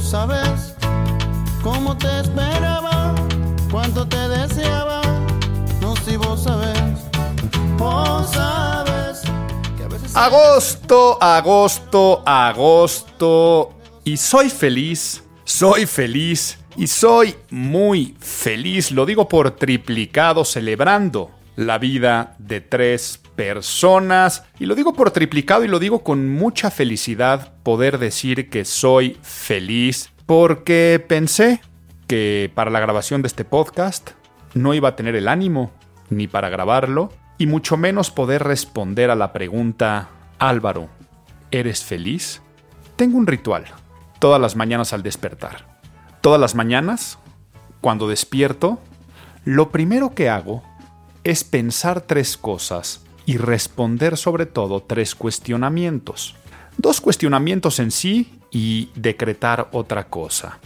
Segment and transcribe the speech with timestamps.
[0.00, 0.74] Sabes
[1.62, 3.14] cómo te esperaba,
[3.70, 5.02] cuánto te deseaba.
[5.80, 6.78] No si vos sabes,
[7.76, 9.22] vos sabes
[9.76, 10.16] que a veces.
[10.16, 13.74] Agosto, agosto, agosto.
[14.04, 18.90] Y soy feliz, soy feliz y soy muy feliz.
[18.90, 24.42] Lo digo por triplicado, celebrando la vida de tres personas.
[24.58, 29.16] Y lo digo por triplicado y lo digo con mucha felicidad poder decir que soy
[29.22, 31.60] feliz porque pensé
[32.08, 34.10] que para la grabación de este podcast
[34.54, 35.70] no iba a tener el ánimo
[36.10, 40.08] ni para grabarlo y mucho menos poder responder a la pregunta
[40.40, 40.88] Álvaro,
[41.52, 42.42] ¿eres feliz?
[42.96, 43.66] Tengo un ritual
[44.18, 45.78] todas las mañanas al despertar.
[46.22, 47.20] Todas las mañanas,
[47.80, 48.80] cuando despierto,
[49.44, 50.64] lo primero que hago
[51.22, 56.34] es pensar tres cosas y responder sobre todo tres cuestionamientos.
[56.78, 60.60] Dos cuestionamientos en sí y decretar otra cosa.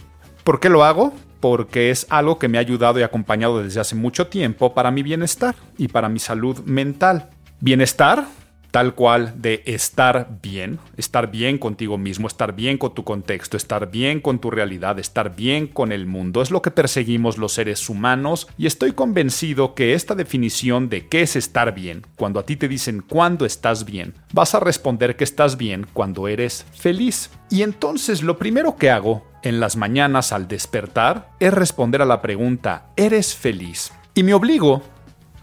[0.45, 1.13] ¿Por qué lo hago?
[1.41, 5.03] Porque es algo que me ha ayudado y acompañado desde hace mucho tiempo para mi
[5.03, 7.31] bienestar y para mi salud mental.
[7.59, 8.27] Bienestar
[8.73, 13.91] tal cual de estar bien, estar bien contigo mismo, estar bien con tu contexto, estar
[13.91, 16.41] bien con tu realidad, estar bien con el mundo.
[16.41, 21.21] Es lo que perseguimos los seres humanos y estoy convencido que esta definición de qué
[21.21, 25.23] es estar bien, cuando a ti te dicen cuándo estás bien, vas a responder que
[25.23, 27.29] estás bien cuando eres feliz.
[27.51, 32.23] Y entonces lo primero que hago en las mañanas al despertar es responder a la
[32.23, 33.91] pregunta, ¿eres feliz?
[34.15, 34.81] Y me obligo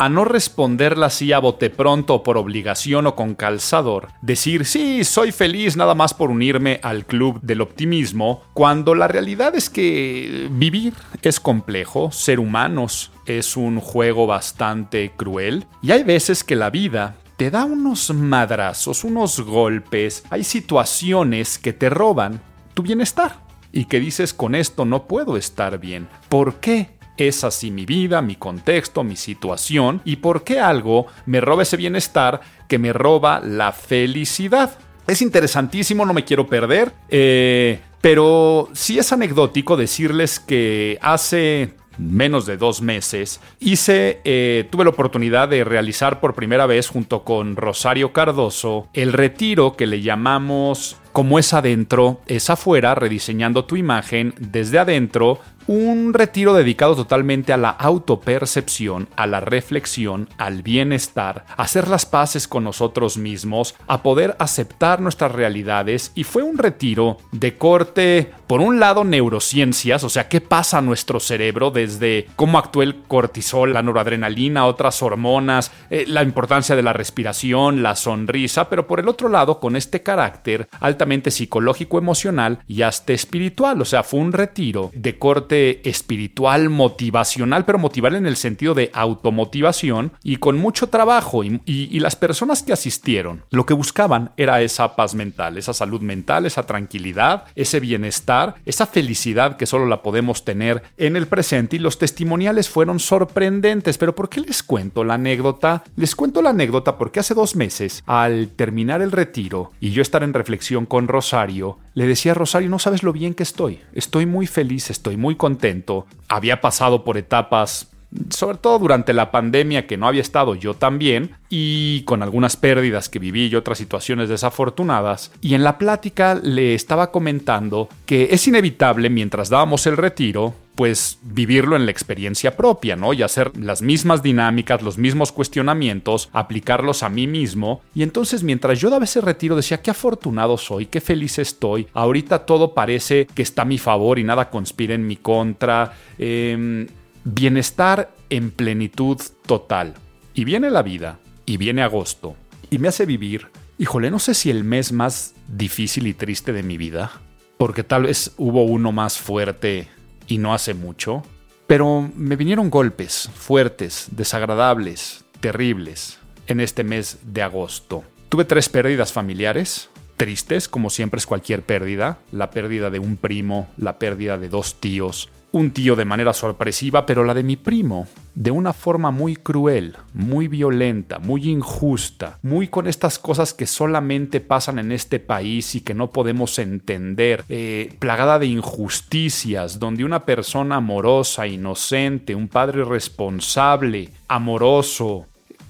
[0.00, 5.30] a no responderla así a bote pronto por obligación o con calzador, decir sí, soy
[5.30, 10.94] feliz nada más por unirme al club del optimismo, cuando la realidad es que vivir
[11.20, 17.16] es complejo, ser humanos es un juego bastante cruel, y hay veces que la vida
[17.36, 22.40] te da unos madrazos, unos golpes, hay situaciones que te roban
[22.72, 23.36] tu bienestar
[23.70, 26.08] y que dices con esto no puedo estar bien.
[26.30, 26.99] ¿Por qué?
[27.28, 31.76] Es así mi vida, mi contexto, mi situación y por qué algo me roba ese
[31.76, 34.78] bienestar que me roba la felicidad.
[35.06, 42.46] Es interesantísimo, no me quiero perder, eh, pero sí es anecdótico decirles que hace menos
[42.46, 47.56] de dos meses, hice, eh, tuve la oportunidad de realizar por primera vez junto con
[47.56, 54.34] Rosario Cardoso el retiro que le llamamos como es adentro, es afuera, rediseñando tu imagen
[54.38, 61.62] desde adentro un retiro dedicado totalmente a la autopercepción, a la reflexión, al bienestar, a
[61.62, 66.10] hacer las paces con nosotros mismos, a poder aceptar nuestras realidades.
[66.16, 70.82] Y fue un retiro de corte, por un lado, neurociencias, o sea, qué pasa a
[70.82, 76.82] nuestro cerebro desde cómo actúa el cortisol, la noradrenalina, otras hormonas, eh, la importancia de
[76.82, 80.68] la respiración, la sonrisa, pero por el otro lado, con este carácter
[81.00, 87.64] altamente psicológico, emocional y hasta espiritual, o sea, fue un retiro de corte espiritual, motivacional,
[87.64, 91.42] pero motivar en el sentido de automotivación y con mucho trabajo.
[91.42, 96.46] Y, las personas que asistieron lo que buscaban era esa paz mental, esa salud mental,
[96.46, 101.76] esa tranquilidad, ese bienestar, esa felicidad que solo la podemos tener en el presente.
[101.76, 103.98] Y los testimoniales fueron sorprendentes.
[103.98, 105.84] Pero ¿por qué les cuento la anécdota?
[105.96, 110.22] Les cuento la anécdota porque hace dos meses, al terminar el retiro y yo estar
[110.22, 113.80] en reflexión con Rosario, le decía a Rosario, no sabes lo bien que estoy.
[113.94, 116.06] Estoy muy feliz, estoy muy contento.
[116.28, 117.89] Había pasado por etapas
[118.30, 123.08] sobre todo durante la pandemia que no había estado yo también y con algunas pérdidas
[123.08, 128.46] que viví y otras situaciones desafortunadas y en la plática le estaba comentando que es
[128.48, 133.12] inevitable mientras dábamos el retiro pues vivirlo en la experiencia propia, ¿no?
[133.12, 137.82] Y hacer las mismas dinámicas, los mismos cuestionamientos, aplicarlos a mí mismo.
[137.94, 142.46] Y entonces mientras yo daba ese retiro decía, qué afortunado soy, qué feliz estoy, ahorita
[142.46, 145.92] todo parece que está a mi favor y nada conspira en mi contra.
[146.16, 146.86] Em,
[147.24, 149.94] bienestar en plenitud total.
[150.34, 152.36] Y viene la vida, y viene agosto,
[152.70, 156.62] y me hace vivir, híjole, no sé si el mes más difícil y triste de
[156.62, 157.10] mi vida,
[157.58, 159.88] porque tal vez hubo uno más fuerte
[160.28, 161.22] y no hace mucho,
[161.66, 168.04] pero me vinieron golpes fuertes, desagradables, terribles en este mes de agosto.
[168.28, 173.68] Tuve tres pérdidas familiares, tristes, como siempre es cualquier pérdida, la pérdida de un primo,
[173.76, 178.06] la pérdida de dos tíos, un tío de manera sorpresiva, pero la de mi primo,
[178.34, 184.40] de una forma muy cruel, muy violenta, muy injusta, muy con estas cosas que solamente
[184.40, 190.24] pasan en este país y que no podemos entender, eh, plagada de injusticias, donde una
[190.24, 195.26] persona amorosa, inocente, un padre responsable, amoroso,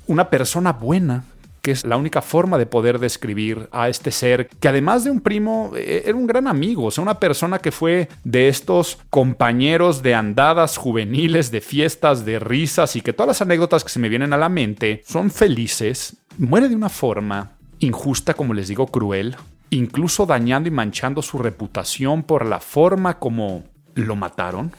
[0.07, 1.25] una persona buena,
[1.63, 5.21] que es la única forma de poder describir a este ser, que además de un
[5.21, 10.03] primo, eh, era un gran amigo, o sea, una persona que fue de estos compañeros
[10.03, 14.09] de andadas juveniles, de fiestas, de risas, y que todas las anécdotas que se me
[14.09, 19.37] vienen a la mente son felices, muere de una forma injusta, como les digo, cruel,
[19.71, 23.65] incluso dañando y manchando su reputación por la forma como
[23.95, 24.73] lo mataron,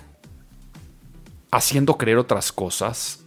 [1.51, 3.21] haciendo creer otras cosas,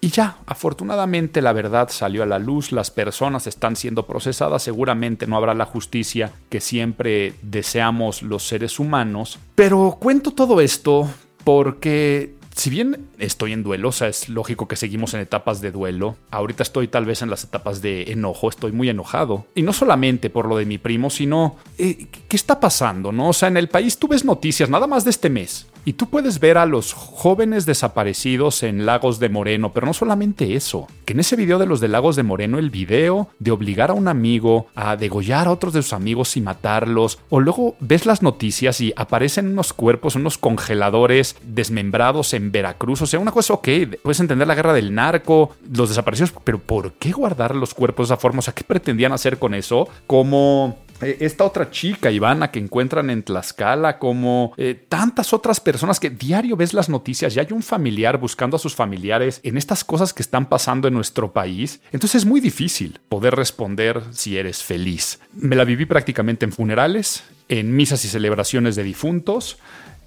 [0.00, 5.26] y ya, afortunadamente la verdad salió a la luz, las personas están siendo procesadas, seguramente
[5.26, 11.08] no habrá la justicia que siempre deseamos los seres humanos, pero cuento todo esto
[11.44, 15.72] porque si bien estoy en duelo, o sea, es lógico que seguimos en etapas de
[15.72, 19.46] duelo, ahorita estoy tal vez en las etapas de enojo, estoy muy enojado.
[19.54, 23.12] Y no solamente por lo de mi primo, sino, eh, ¿qué está pasando?
[23.12, 23.30] ¿No?
[23.30, 26.10] O sea, en el país tú ves noticias, nada más de este mes, y tú
[26.10, 31.14] puedes ver a los jóvenes desaparecidos en Lagos de Moreno, pero no solamente eso, que
[31.14, 34.08] en ese video de los de Lagos de Moreno, el video de obligar a un
[34.08, 38.80] amigo a degollar a otros de sus amigos y matarlos, o luego ves las noticias
[38.82, 43.68] y aparecen unos cuerpos, unos congeladores desmembrados en Veracruz, o sea, una cosa, ok,
[44.02, 48.14] puedes entender la guerra del narco, los desaparecidos, pero ¿por qué guardar los cuerpos de
[48.14, 48.40] esa forma?
[48.40, 49.88] O sea, ¿qué pretendían hacer con eso?
[50.06, 55.98] Como eh, esta otra chica, Ivana, que encuentran en Tlaxcala, como eh, tantas otras personas
[55.98, 59.84] que diario ves las noticias y hay un familiar buscando a sus familiares en estas
[59.84, 61.80] cosas que están pasando en nuestro país.
[61.92, 65.20] Entonces es muy difícil poder responder si eres feliz.
[65.32, 69.58] Me la viví prácticamente en funerales, en misas y celebraciones de difuntos,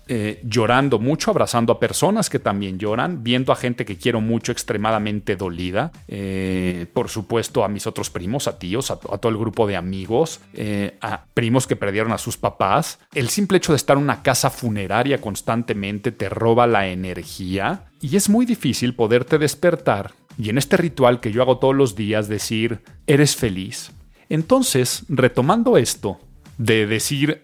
[0.08, 4.52] eh, llorando mucho, abrazando a personas que también lloran, viendo a gente que quiero mucho
[4.52, 9.66] extremadamente dolida, eh, por supuesto a mis otros primos, a tíos, a, todo el grupo
[9.66, 13.00] de amigos, eh, a primos que perdieron a sus papás.
[13.14, 18.16] El simple hecho de estar en una casa funeraria constantemente te roba la energía y
[18.18, 22.28] es muy difícil poderte despertar y en este ritual que yo hago todos los días
[22.28, 23.92] decir, eres feliz.
[24.30, 26.20] Entonces, retomando esto,
[26.58, 27.44] de decir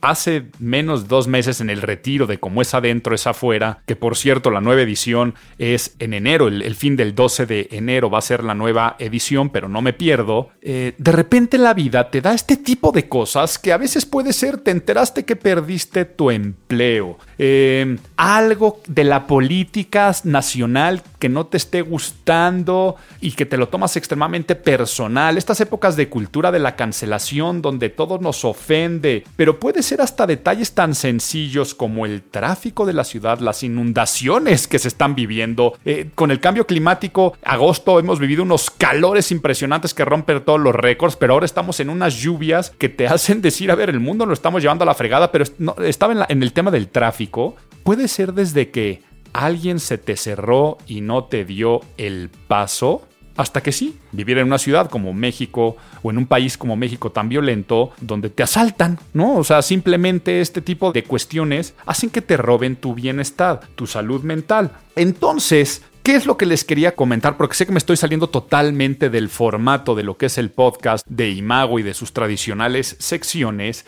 [0.00, 3.96] hace menos de dos meses en el retiro de cómo es adentro, es afuera, que
[3.96, 8.18] por cierto la nueva edición es en enero, el, fin del 12 de enero va
[8.18, 12.20] a ser la nueva edición, pero no me pierdo, eh, de repente la vida te
[12.20, 16.30] da este tipo de cosas que a veces puede ser, te enteraste que perdiste tu
[16.30, 23.56] empleo, eh, algo de la política nacional que no te esté gustando y que te
[23.56, 29.24] lo tomas extremadamente personal, estas épocas de cultura de la cancelación donde todo nos ofende,
[29.36, 34.68] pero puede ser hasta detalles tan sencillos como el tráfico de la ciudad, las inundaciones
[34.68, 35.78] que se están viviendo.
[35.84, 40.74] Eh, con el cambio climático, agosto hemos vivido unos calores impresionantes que rompen todos los
[40.74, 44.26] récords, pero ahora estamos en unas lluvias que te hacen decir, a ver, el mundo
[44.26, 45.44] lo estamos llevando a la fregada, pero
[45.84, 47.56] estaba en, en el tema del tráfico.
[47.84, 49.02] Puede ser desde que
[49.32, 54.46] alguien se te cerró y no te dio el paso hasta que sí, vivir en
[54.46, 58.98] una ciudad como México o en un país como México tan violento, donde te asaltan,
[59.12, 59.36] ¿no?
[59.36, 64.22] O sea, simplemente este tipo de cuestiones hacen que te roben tu bienestar, tu salud
[64.22, 64.72] mental.
[64.94, 67.36] Entonces, ¿Qué es lo que les quería comentar?
[67.36, 71.04] Porque sé que me estoy saliendo totalmente del formato de lo que es el podcast
[71.08, 73.84] de Imago y de sus tradicionales secciones.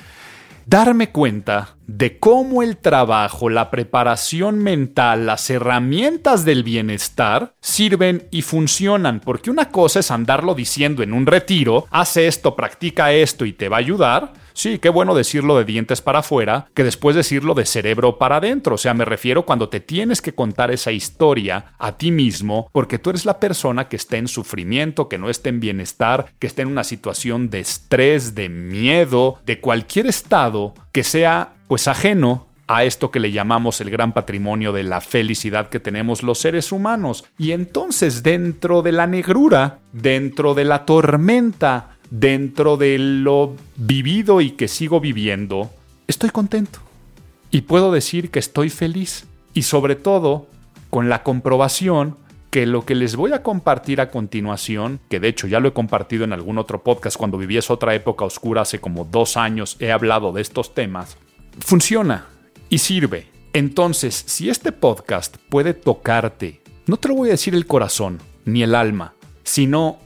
[0.70, 8.42] Darme cuenta de cómo el trabajo, la preparación mental, las herramientas del bienestar sirven y
[8.42, 13.54] funcionan, porque una cosa es andarlo diciendo en un retiro, hace esto, practica esto y
[13.54, 17.54] te va a ayudar, Sí, qué bueno decirlo de dientes para afuera que después decirlo
[17.54, 18.74] de cerebro para adentro.
[18.74, 22.98] O sea, me refiero cuando te tienes que contar esa historia a ti mismo porque
[22.98, 26.62] tú eres la persona que está en sufrimiento, que no está en bienestar, que está
[26.62, 32.82] en una situación de estrés, de miedo, de cualquier estado que sea pues ajeno a
[32.82, 37.24] esto que le llamamos el gran patrimonio de la felicidad que tenemos los seres humanos.
[37.38, 44.52] Y entonces dentro de la negrura, dentro de la tormenta, dentro de lo vivido y
[44.52, 45.70] que sigo viviendo,
[46.06, 46.80] estoy contento.
[47.50, 49.26] Y puedo decir que estoy feliz.
[49.54, 50.46] Y sobre todo,
[50.90, 52.16] con la comprobación
[52.50, 55.72] que lo que les voy a compartir a continuación, que de hecho ya lo he
[55.72, 59.76] compartido en algún otro podcast cuando viví esa otra época oscura hace como dos años,
[59.80, 61.18] he hablado de estos temas,
[61.60, 62.26] funciona
[62.70, 63.26] y sirve.
[63.52, 68.62] Entonces, si este podcast puede tocarte, no te lo voy a decir el corazón ni
[68.62, 69.98] el alma, sino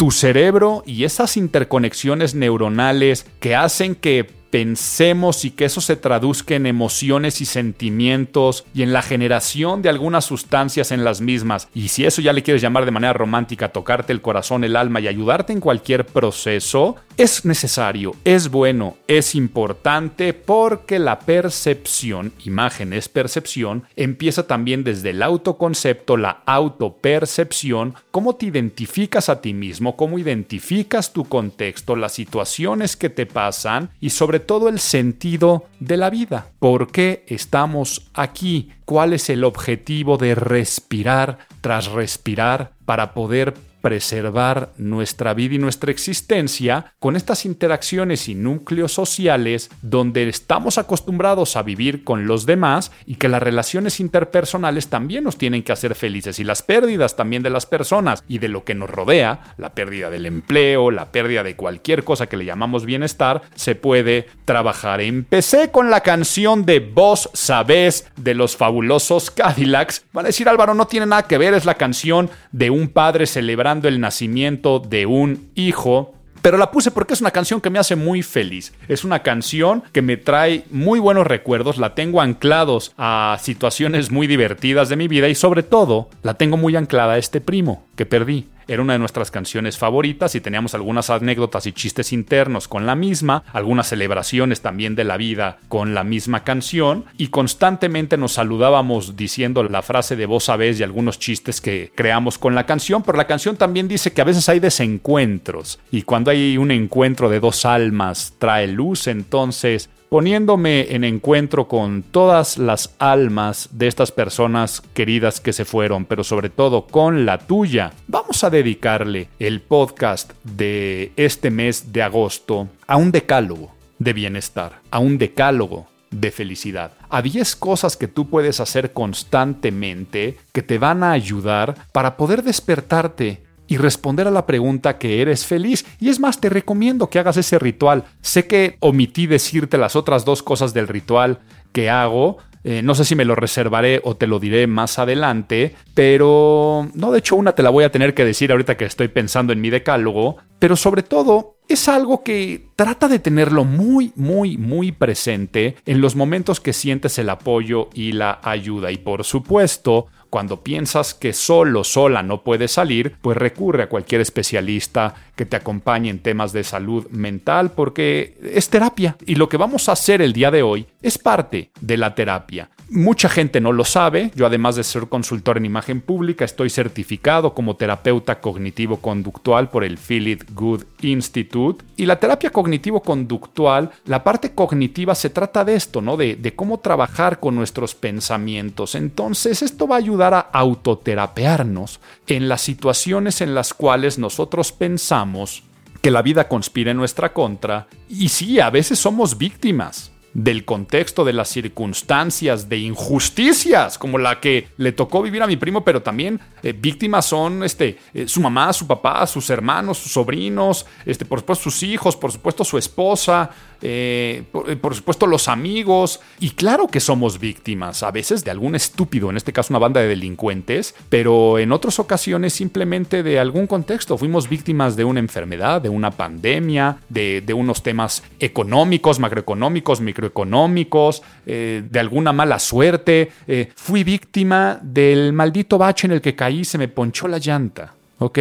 [0.00, 6.54] tu cerebro y esas interconexiones neuronales que hacen que pensemos y que eso se traduzca
[6.54, 11.68] en emociones y sentimientos y en la generación de algunas sustancias en las mismas.
[11.74, 15.00] Y si eso ya le quieres llamar de manera romántica, tocarte el corazón, el alma
[15.00, 22.92] y ayudarte en cualquier proceso, es necesario, es bueno, es importante porque la percepción, imagen
[22.92, 29.96] es percepción, empieza también desde el autoconcepto, la autopercepción, cómo te identificas a ti mismo,
[29.96, 35.96] cómo identificas tu contexto, las situaciones que te pasan y sobre todo el sentido de
[35.96, 36.48] la vida.
[36.58, 38.70] ¿Por qué estamos aquí?
[38.84, 45.90] ¿Cuál es el objetivo de respirar tras respirar para poder preservar nuestra vida y nuestra
[45.90, 52.92] existencia con estas interacciones y núcleos sociales donde estamos acostumbrados a vivir con los demás
[53.06, 57.42] y que las relaciones interpersonales también nos tienen que hacer felices y las pérdidas también
[57.42, 61.42] de las personas y de lo que nos rodea, la pérdida del empleo, la pérdida
[61.42, 65.00] de cualquier cosa que le llamamos bienestar, se puede trabajar.
[65.00, 70.04] Empecé con la canción de Vos Sabés de los fabulosos Cadillacs.
[70.12, 73.26] Van a decir Álvaro, no tiene nada que ver, es la canción de un padre
[73.26, 76.14] celebrando el nacimiento de un hijo.
[76.42, 78.72] Pero la puse porque es una canción que me hace muy feliz.
[78.88, 84.26] Es una canción que me trae muy buenos recuerdos, la tengo anclados a situaciones muy
[84.26, 88.06] divertidas de mi vida y sobre todo la tengo muy anclada a este primo que
[88.06, 92.86] perdí era una de nuestras canciones favoritas y teníamos algunas anécdotas y chistes internos con
[92.86, 98.34] la misma, algunas celebraciones también de la vida con la misma canción y constantemente nos
[98.34, 103.02] saludábamos diciendo la frase de vos sabés y algunos chistes que creamos con la canción,
[103.02, 107.28] pero la canción también dice que a veces hay desencuentros y cuando hay un encuentro
[107.28, 114.10] de dos almas trae luz, entonces poniéndome en encuentro con todas las almas de estas
[114.10, 117.92] personas queridas que se fueron, pero sobre todo con la tuya.
[118.08, 124.80] Vamos a dedicarle el podcast de este mes de agosto a un decálogo de bienestar,
[124.90, 130.78] a un decálogo de felicidad, a 10 cosas que tú puedes hacer constantemente que te
[130.78, 135.86] van a ayudar para poder despertarte y responder a la pregunta que eres feliz.
[136.00, 138.04] Y es más, te recomiendo que hagas ese ritual.
[138.20, 141.38] Sé que omití decirte las otras dos cosas del ritual
[141.70, 142.38] que hago.
[142.64, 147.12] Eh, no sé si me lo reservaré o te lo diré más adelante, pero no,
[147.12, 149.60] de hecho una te la voy a tener que decir ahorita que estoy pensando en
[149.60, 155.76] mi decálogo, pero sobre todo es algo que trata de tenerlo muy, muy, muy presente
[155.86, 158.90] en los momentos que sientes el apoyo y la ayuda.
[158.90, 164.20] Y por supuesto, cuando piensas que solo, sola no puedes salir, pues recurre a cualquier
[164.20, 169.16] especialista que te acompañe en temas de salud mental porque es terapia.
[169.26, 172.70] Y lo que vamos a hacer el día de hoy es parte de la terapia.
[172.90, 174.32] Mucha gente no lo sabe.
[174.34, 179.96] Yo además de ser consultor en imagen pública, estoy certificado como terapeuta cognitivo-conductual por el
[179.96, 181.84] Philip Good Institute.
[181.96, 186.16] Y la terapia cognitivo-conductual, la parte cognitiva se trata de esto, ¿no?
[186.16, 188.96] De, de cómo trabajar con nuestros pensamientos.
[188.96, 195.62] Entonces, esto va a ayudar a autoterapearnos en las situaciones en las cuales nosotros pensamos
[196.02, 197.86] que la vida conspira en nuestra contra.
[198.08, 204.38] Y sí, a veces somos víctimas del contexto, de las circunstancias, de injusticias, como la
[204.38, 208.40] que le tocó vivir a mi primo, pero también eh, víctimas son este, eh, su
[208.40, 212.78] mamá, su papá, sus hermanos, sus sobrinos, este, por supuesto sus hijos, por supuesto su
[212.78, 213.50] esposa,
[213.82, 216.20] eh, por, supuesto los amigos.
[216.38, 220.00] Y claro que somos víctimas, a veces de algún estúpido, en este caso una banda
[220.00, 224.18] de delincuentes, pero en otras ocasiones simplemente de algún contexto.
[224.18, 232.00] Fuimos víctimas de una enfermedad, de una pandemia, de, unos temas económicos, macroeconómicos, microeconómicos, de
[232.00, 233.32] alguna mala suerte.
[233.74, 237.94] fui víctima del maldito bache en el que caí se me ponchó la llanta.
[238.18, 238.38] ¿Ok?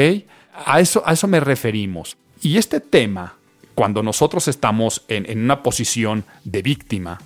[0.66, 2.18] A eso, a eso me referimos.
[2.42, 3.36] Y este tema,
[3.80, 7.18] cuando nosotros estamos en, en una posición de víctima,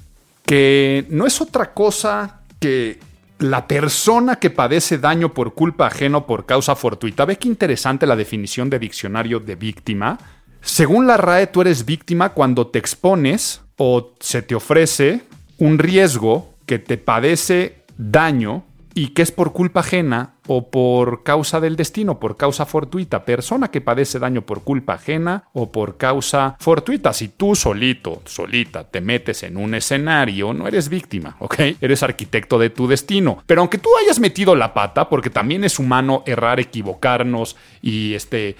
[0.45, 2.99] que no es otra cosa que
[3.39, 7.25] la persona que padece daño por culpa ajeno por causa fortuita.
[7.25, 10.19] Ve qué interesante la definición de diccionario de víctima.
[10.61, 15.23] Según la RAE, tú eres víctima cuando te expones o se te ofrece
[15.57, 18.63] un riesgo que te padece daño
[18.95, 23.69] y que es por culpa ajena o por causa del destino, por causa fortuita, persona
[23.69, 27.13] que padece daño por culpa ajena o por causa fortuita.
[27.13, 31.55] Si tú solito, solita, te metes en un escenario, no eres víctima, ¿ok?
[31.81, 33.41] Eres arquitecto de tu destino.
[33.45, 38.57] Pero aunque tú hayas metido la pata, porque también es humano errar, equivocarnos y este,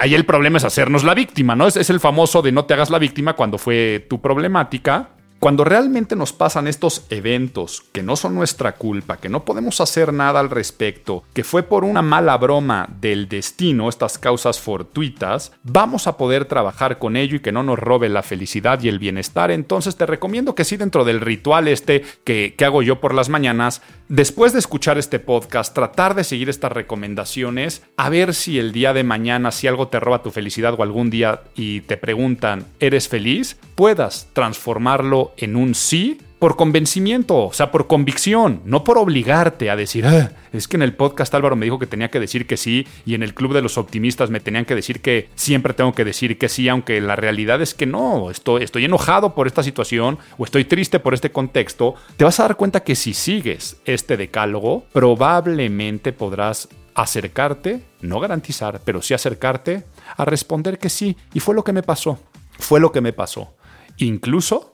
[0.00, 1.66] ahí el problema es hacernos la víctima, ¿no?
[1.66, 5.64] Es, es el famoso de no te hagas la víctima cuando fue tu problemática Cuando
[5.64, 10.38] realmente nos pasan estos eventos que no son nuestra culpa, que no podemos hacer nada
[10.38, 16.18] al respecto, que fue por una mala broma del destino, estas causas fortuitas, vamos a
[16.18, 19.50] poder trabajar con ello y que no nos robe la felicidad y el bienestar.
[19.50, 23.30] Entonces te recomiendo que sí dentro del ritual este que, que hago yo por las
[23.30, 23.80] mañanas,
[24.10, 28.92] después de escuchar este podcast, tratar de seguir estas recomendaciones, a ver si el día
[28.92, 33.08] de mañana, si algo te roba tu felicidad o algún día y te preguntan, ¿eres
[33.08, 33.56] feliz?
[33.76, 39.76] Puedas transformarlo en un sí por convencimiento, o sea, por convicción, no por obligarte a
[39.76, 42.56] decir, ah, es que en el podcast Álvaro me dijo que tenía que decir que
[42.56, 45.92] sí y en el Club de los Optimistas me tenían que decir que siempre tengo
[45.92, 49.62] que decir que sí, aunque la realidad es que no, estoy, estoy enojado por esta
[49.62, 53.76] situación o estoy triste por este contexto, te vas a dar cuenta que si sigues
[53.84, 59.84] este decálogo, probablemente podrás acercarte, no garantizar, pero sí acercarte
[60.16, 61.18] a responder que sí.
[61.34, 62.18] Y fue lo que me pasó,
[62.58, 63.54] fue lo que me pasó.
[63.98, 64.69] Incluso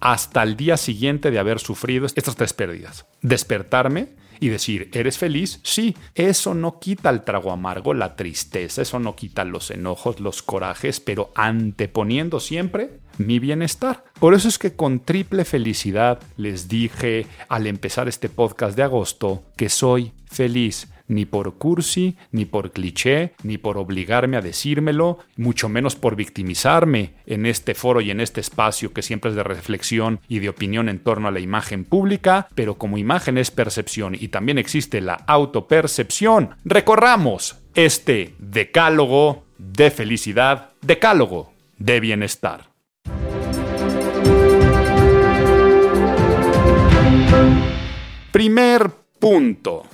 [0.00, 3.06] hasta el día siguiente de haber sufrido estas tres pérdidas.
[3.22, 5.60] Despertarme y decir, ¿eres feliz?
[5.62, 10.42] Sí, eso no quita el trago amargo, la tristeza, eso no quita los enojos, los
[10.42, 14.04] corajes, pero anteponiendo siempre mi bienestar.
[14.20, 19.42] Por eso es que con triple felicidad les dije al empezar este podcast de agosto
[19.56, 25.68] que soy feliz ni por cursi, ni por cliché, ni por obligarme a decírmelo, mucho
[25.68, 30.20] menos por victimizarme en este foro y en este espacio que siempre es de reflexión
[30.28, 34.28] y de opinión en torno a la imagen pública, pero como imagen es percepción y
[34.28, 42.68] también existe la autopercepción, recorramos este decálogo de felicidad, decálogo de bienestar.
[48.32, 49.84] Primer punto.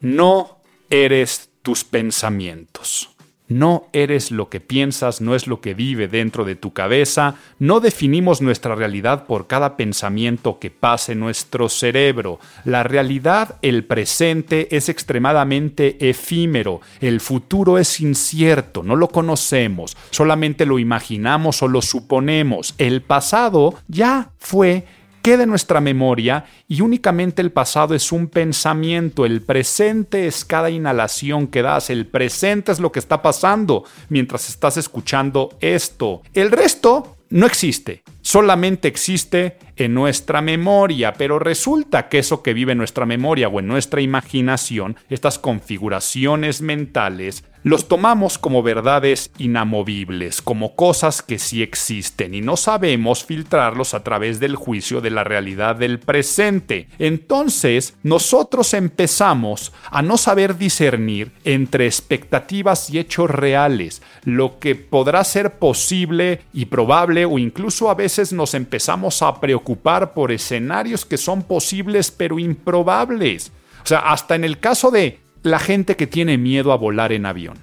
[0.00, 0.58] No
[0.90, 3.16] eres tus pensamientos.
[3.48, 7.78] No eres lo que piensas, no es lo que vive dentro de tu cabeza, no
[7.78, 12.40] definimos nuestra realidad por cada pensamiento que pase en nuestro cerebro.
[12.64, 20.66] La realidad, el presente, es extremadamente efímero, el futuro es incierto, no lo conocemos, solamente
[20.66, 22.74] lo imaginamos o lo suponemos.
[22.78, 24.86] El pasado ya fue
[25.26, 30.70] queda en nuestra memoria y únicamente el pasado es un pensamiento, el presente es cada
[30.70, 36.22] inhalación que das, el presente es lo que está pasando mientras estás escuchando esto.
[36.32, 42.72] El resto no existe, solamente existe en nuestra memoria, pero resulta que eso que vive
[42.72, 50.40] en nuestra memoria o en nuestra imaginación, estas configuraciones mentales, los tomamos como verdades inamovibles,
[50.40, 55.24] como cosas que sí existen y no sabemos filtrarlos a través del juicio de la
[55.24, 56.86] realidad del presente.
[57.00, 65.24] Entonces, nosotros empezamos a no saber discernir entre expectativas y hechos reales, lo que podrá
[65.24, 69.65] ser posible y probable o incluso a veces nos empezamos a preocupar
[70.14, 73.50] por escenarios que son posibles pero improbables.
[73.82, 77.26] O sea, hasta en el caso de la gente que tiene miedo a volar en
[77.26, 77.58] avión.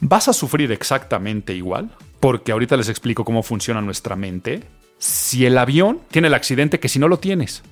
[0.00, 1.90] ¿Vas a sufrir exactamente igual?
[2.20, 4.64] Porque ahorita les explico cómo funciona nuestra mente.
[4.98, 7.62] Si el avión tiene el accidente que si no lo tienes.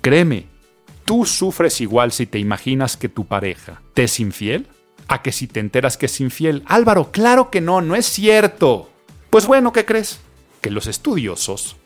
[0.00, 0.46] Créeme,
[1.04, 4.66] tú sufres igual si te imaginas que tu pareja te es infiel
[5.08, 6.62] a que si te enteras que es infiel.
[6.66, 8.90] Álvaro, claro que no, no es cierto.
[9.30, 10.20] Pues bueno, ¿qué crees?
[10.60, 11.76] Que los estudiosos,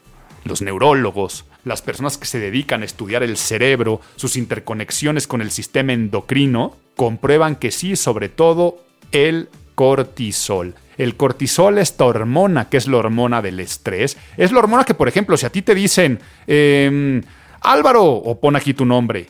[0.48, 5.50] los neurólogos, las personas que se dedican a estudiar el cerebro, sus interconexiones con el
[5.50, 8.82] sistema endocrino, comprueban que sí, sobre todo
[9.12, 10.74] el cortisol.
[10.96, 15.06] El cortisol, esta hormona, que es la hormona del estrés, es la hormona que, por
[15.06, 17.22] ejemplo, si a ti te dicen, em,
[17.60, 19.28] Álvaro, o pon aquí tu nombre,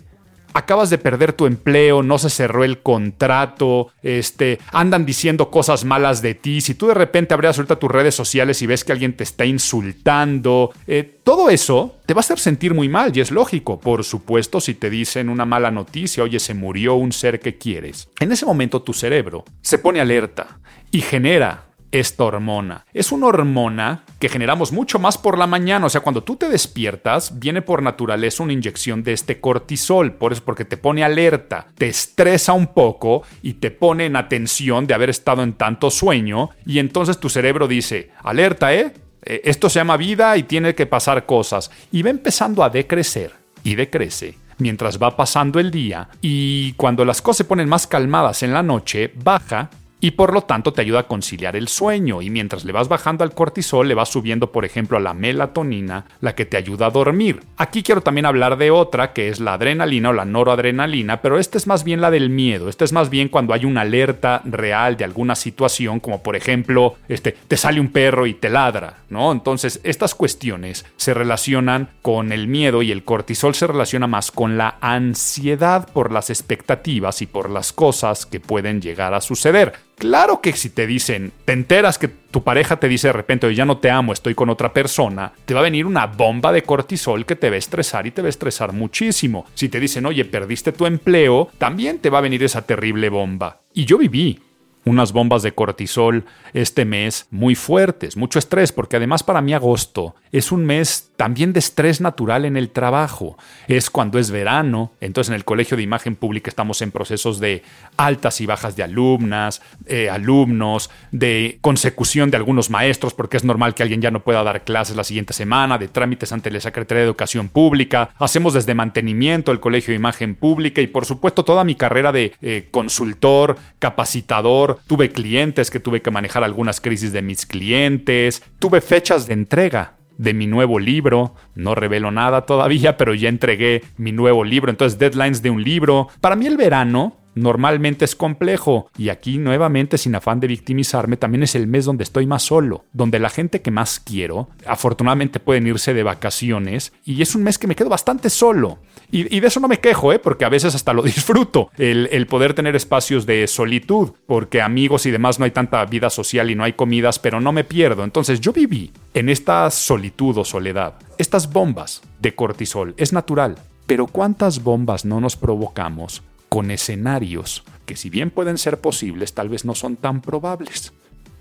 [0.53, 6.23] acabas de perder tu empleo, no se cerró el contrato, este, andan diciendo cosas malas
[6.23, 9.15] de ti, si tú de repente abres ahorita tus redes sociales y ves que alguien
[9.15, 13.31] te está insultando, eh, todo eso te va a hacer sentir muy mal y es
[13.31, 17.59] lógico, por supuesto, si te dicen una mala noticia, oye, se murió un ser que
[17.59, 18.09] quieres.
[18.21, 20.59] En ese momento tu cerebro se pone alerta
[20.91, 22.85] y genera esta hormona.
[22.92, 26.48] Es una hormona que generamos mucho más por la mañana, o sea, cuando tú te
[26.48, 31.68] despiertas, viene por naturaleza una inyección de este cortisol, por eso porque te pone alerta,
[31.77, 36.51] te estresa un poco y te pone en atención de haber estado en tanto sueño.
[36.66, 38.92] Y entonces tu cerebro dice, alerta, ¿eh?
[39.22, 43.33] eh esto se llama vida y tiene que pasar cosas y va empezando a decrecer
[43.64, 46.09] y decrece mientras va pasando el día.
[46.20, 49.70] Y cuando las cosas se ponen más calmadas en la noche, baja
[50.01, 53.25] y por lo tanto te ayuda a conciliar el sueño y mientras le vas bajando
[53.25, 56.91] al cortisol le vas subiendo por ejemplo a la melatonina, la que te ayuda a
[56.91, 57.43] dormir.
[57.57, 61.59] Aquí quiero también hablar de otra que es la adrenalina o la noradrenalina, pero esta
[61.59, 64.97] es más bien la del miedo, esta es más bien cuando hay una alerta real
[64.97, 69.33] de alguna situación como por ejemplo este, te sale un perro y te ladra, ¿no?
[69.33, 74.59] Entonces estas cuestiones se relacionan con el miedo y el cortisol se relaciona más con
[74.59, 79.88] la ansiedad por las expectativas y por las cosas que pueden llegar a suceder.
[79.99, 83.65] Claro que si te dicen, te enteras que tu pareja te dice de repente, ya
[83.65, 87.27] no te amo, estoy con otra persona, te va a venir una bomba de cortisol
[87.27, 89.47] que te va a estresar y te va a estresar muchísimo.
[89.55, 93.61] Si te dicen, oye, perdiste tu empleo, también te va a venir esa terrible bomba.
[93.75, 94.39] Y yo viví
[94.85, 100.14] unas bombas de cortisol este mes muy fuertes, mucho estrés, porque además para mí agosto
[100.33, 103.37] es un mes también de estrés natural en el trabajo.
[103.67, 107.62] Es cuando es verano, entonces en el Colegio de Imagen Pública estamos en procesos de
[107.97, 113.75] altas y bajas de alumnas, eh, alumnos, de consecución de algunos maestros, porque es normal
[113.75, 117.01] que alguien ya no pueda dar clases la siguiente semana, de trámites ante la Secretaría
[117.01, 118.11] de Educación Pública.
[118.19, 122.33] Hacemos desde mantenimiento el Colegio de Imagen Pública y por supuesto toda mi carrera de
[122.43, 124.78] eh, consultor, capacitador.
[124.87, 128.43] Tuve clientes que tuve que manejar algunas crisis de mis clientes.
[128.59, 131.35] Tuve fechas de entrega de mi nuevo libro.
[131.55, 134.71] No revelo nada todavía, pero ya entregué mi nuevo libro.
[134.71, 136.09] Entonces, deadlines de un libro.
[136.21, 138.91] Para mí el verano normalmente es complejo.
[138.97, 142.85] Y aquí nuevamente, sin afán de victimizarme, también es el mes donde estoy más solo,
[142.93, 147.59] donde la gente que más quiero, afortunadamente pueden irse de vacaciones, y es un mes
[147.59, 148.79] que me quedo bastante solo.
[149.11, 150.19] Y, de eso no me quejo, ¿eh?
[150.19, 155.07] porque a veces hasta lo disfruto, el, el poder tener espacios de solitud, porque amigos
[155.07, 158.05] y demás no hay tanta vida social y no hay comidas, pero no me pierdo.
[158.05, 163.57] Entonces yo viví en esta solitud o soledad, estas bombas de cortisol, es natural.
[163.87, 169.49] Pero ¿cuántas bombas no nos provocamos con escenarios que si bien pueden ser posibles, tal
[169.49, 170.93] vez no son tan probables.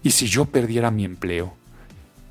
[0.02, 1.54] ¿Y si yo perdiera mi empleo?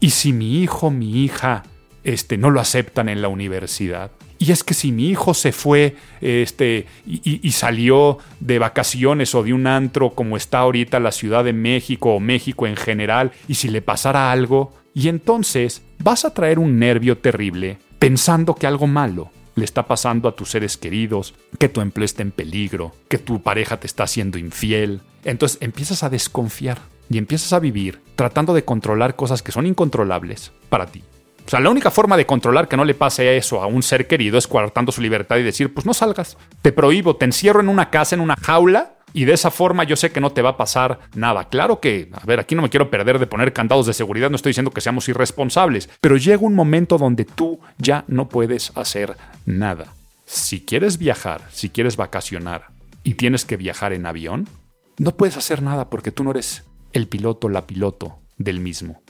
[0.01, 1.65] ¿Y si mi hijo, mi hija,
[2.03, 4.11] este, no lo aceptan en la universidad?
[4.39, 9.53] Y es que si mi hijo se fue este, y, salió de vacaciones o de
[9.53, 13.69] un antro como está ahorita la Ciudad de México o México en general, y si
[13.69, 19.31] le pasara algo, y entonces vas a traer un nervio terrible pensando que algo malo
[19.57, 23.43] le está pasando a tus seres queridos, que tu empleo está en peligro, que tu
[23.43, 25.01] pareja te está haciendo infiel.
[25.25, 26.79] Entonces empiezas a desconfiar
[27.11, 31.03] y empiezas a vivir tratando de controlar cosas que son incontrolables para ti.
[31.45, 34.07] O sea, la única forma de controlar que no le pase eso a un ser
[34.07, 37.69] querido es coartando su libertad y decir, pues no salgas, te prohíbo, te encierro en
[37.69, 40.51] una casa, en una jaula y de esa forma yo sé que no te va
[40.51, 41.49] a pasar nada.
[41.49, 44.37] Claro que, a ver, aquí no me quiero perder de poner candados de seguridad, no
[44.37, 49.17] estoy diciendo que seamos irresponsables, pero llega un momento donde tú ya no puedes hacer
[49.47, 49.95] nada.
[50.27, 52.67] Si quieres viajar, si quieres vacacionar
[53.05, 54.51] y tienes que viajar en avión,
[54.99, 59.01] no puedes hacer nada porque tú no eres el piloto, la piloto del mismo.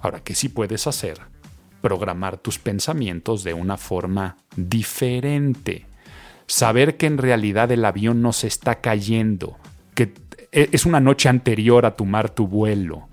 [0.00, 1.18] Ahora, ¿qué sí puedes hacer?
[1.82, 5.84] Programar tus pensamientos de una forma diferente
[6.46, 9.56] saber que en realidad el avión no se está cayendo,
[9.94, 10.14] que
[10.52, 13.08] e, es una noche anterior a tomar tu vuelo.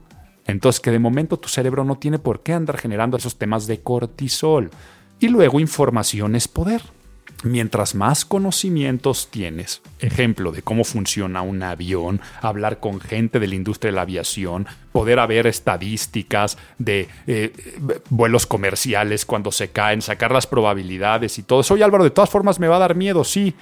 [0.46, 3.82] Entonces que de momento tu cerebro no tiene por qué andar generando esos temas de
[3.82, 4.72] cortisol.
[5.20, 6.82] Y luego información es poder.
[7.44, 13.56] Mientras más conocimientos tienes, ejemplo de cómo funciona un avión, hablar con gente de la
[13.56, 17.52] industria de la aviación, poder haber estadísticas de eh,
[18.10, 21.74] vuelos comerciales cuando se caen, sacar las probabilidades y todo eso.
[21.74, 23.54] Oye Álvaro, de todas formas me va a dar miedo, sí.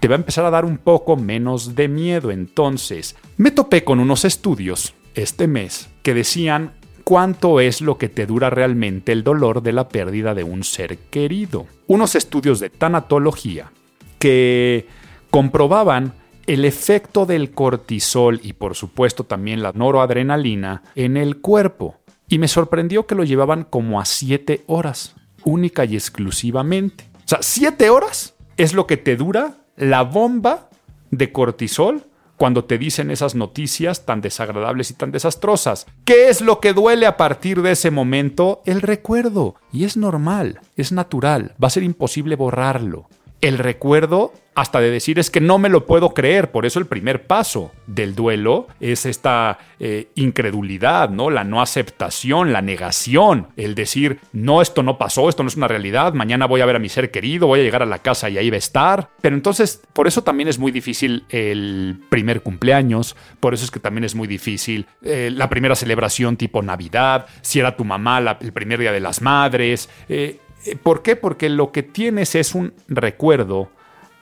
[0.00, 2.30] Te va a empezar a dar un poco menos de miedo.
[2.30, 6.72] Entonces, me topé con unos estudios este mes que decían
[7.08, 10.98] cuánto es lo que te dura realmente el dolor de la pérdida de un ser
[10.98, 11.66] querido.
[11.86, 13.72] Unos estudios de tanatología
[14.18, 14.86] que
[15.30, 16.12] comprobaban
[16.46, 21.96] el efecto del cortisol y por supuesto también la noroadrenalina en el cuerpo.
[22.28, 27.08] Y me sorprendió que lo llevaban como a 7 horas, única y exclusivamente.
[27.24, 30.68] O sea, 7 horas es lo que te dura la bomba
[31.10, 32.04] de cortisol
[32.38, 35.86] cuando te dicen esas noticias tan desagradables y tan desastrosas.
[36.04, 38.62] ¿Qué es lo que duele a partir de ese momento?
[38.64, 39.56] El recuerdo.
[39.72, 43.08] Y es normal, es natural, va a ser imposible borrarlo.
[43.40, 46.50] El recuerdo hasta de decir es que no me lo puedo creer.
[46.50, 51.30] Por eso el primer paso del duelo es esta eh, incredulidad, ¿no?
[51.30, 55.68] La no aceptación, la negación, el decir, no, esto no pasó, esto no es una
[55.68, 58.28] realidad, mañana voy a ver a mi ser querido, voy a llegar a la casa
[58.30, 59.10] y ahí va a estar.
[59.20, 63.78] Pero entonces, por eso también es muy difícil el primer cumpleaños, por eso es que
[63.78, 68.52] también es muy difícil eh, la primera celebración tipo Navidad, si era tu mamá el
[68.52, 69.88] primer día de las madres.
[70.08, 70.40] Eh,
[70.82, 71.16] ¿Por qué?
[71.16, 73.70] Porque lo que tienes es un recuerdo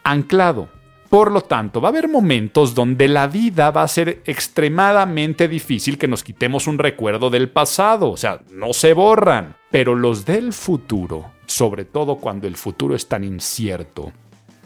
[0.05, 0.69] anclado.
[1.09, 5.99] Por lo tanto, va a haber momentos donde la vida va a ser extremadamente difícil
[5.99, 10.53] que nos quitemos un recuerdo del pasado, o sea, no se borran, pero los del
[10.53, 14.13] futuro, sobre todo cuando el futuro es tan incierto,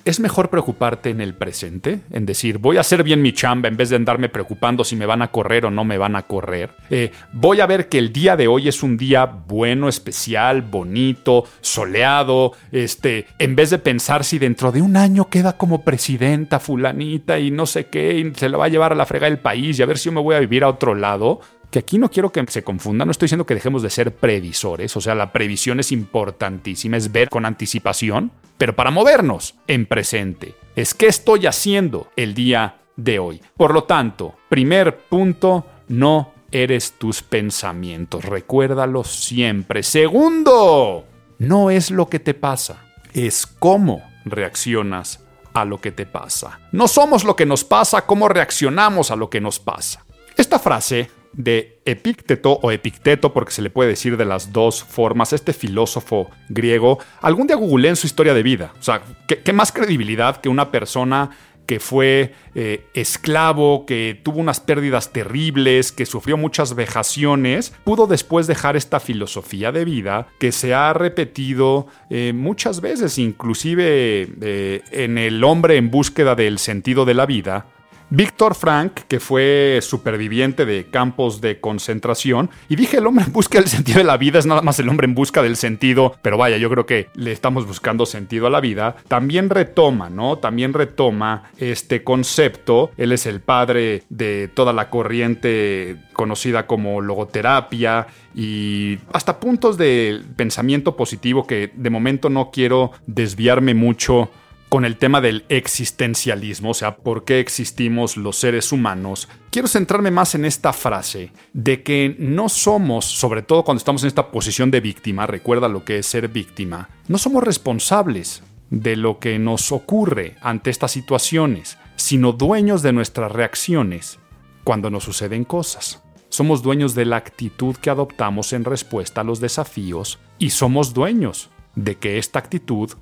[0.05, 2.01] ¿Es mejor preocuparte en el presente?
[2.11, 5.05] En decir, voy a hacer bien mi chamba en vez de andarme preocupando si me
[5.05, 6.71] van a correr o no me van a correr.
[6.89, 11.45] Eh, voy a ver que el día de hoy es un día bueno, especial, bonito,
[11.61, 12.53] soleado.
[12.73, 17.51] Este, en vez de pensar si dentro de un año queda como presidenta fulanita y
[17.51, 19.83] no sé qué, y se la va a llevar a la frega del país y
[19.83, 22.33] a ver si yo me voy a vivir a otro lado que aquí no quiero
[22.33, 25.79] que se confunda, no estoy diciendo que dejemos de ser previsores, o sea, la previsión
[25.81, 30.55] es importantísima, es ver con anticipación, pero para movernos en presente.
[30.75, 33.41] Es qué estoy haciendo el día de hoy.
[33.57, 39.85] Por lo tanto, primer punto, no eres tus pensamientos, recuérdalo siempre.
[39.85, 41.07] Segundo,
[41.39, 46.61] no es lo que te pasa, es cómo reaccionas a lo que te pasa.
[46.73, 50.05] No somos lo que nos pasa, cómo reaccionamos a lo que nos pasa.
[50.37, 55.33] Esta frase de Epicteto o Epicteto, porque se le puede decir de las dos formas,
[55.33, 58.73] este filósofo griego, algún día googleé en su historia de vida.
[58.79, 61.31] O sea, ¿qué, más credibilidad que una persona
[61.67, 68.49] que fue eh, esclavo, que tuvo unas pérdidas terribles, que sufrió muchas vejaciones, pudo después
[68.49, 75.17] dejar esta filosofía de vida que se ha repetido eh, muchas veces, inclusive eh, en
[75.17, 77.67] el hombre en búsqueda del sentido de la vida,
[78.11, 83.59] Víctor Frank, que fue superviviente de campos de concentración, y dije el hombre en busca
[83.59, 86.37] del sentido de la vida es nada más el hombre en busca del sentido, pero
[86.37, 90.39] vaya, yo creo que le estamos buscando sentido a la vida, también retoma, ¿no?
[90.39, 98.09] También retoma este concepto, él es el padre de toda la corriente conocida como logoterapia
[98.35, 104.31] y hasta puntos de pensamiento positivo que de momento no quiero desviarme mucho
[104.71, 110.13] con el tema del existencialismo, o sea, por qué existimos los seres humanos, quiero centrarme
[110.13, 114.71] más en esta frase de que no somos, sobre todo cuando estamos en esta posición
[114.71, 119.73] de víctima, recuerda lo que es ser víctima, no somos responsables de lo que nos
[119.73, 124.21] ocurre ante estas situaciones, sino dueños de nuestras reacciones
[124.63, 126.05] cuando nos suceden cosas.
[126.29, 131.51] Somos dueños de la actitud que adoptamos en respuesta a los desafíos y somos dueños
[131.75, 132.93] de que esta actitud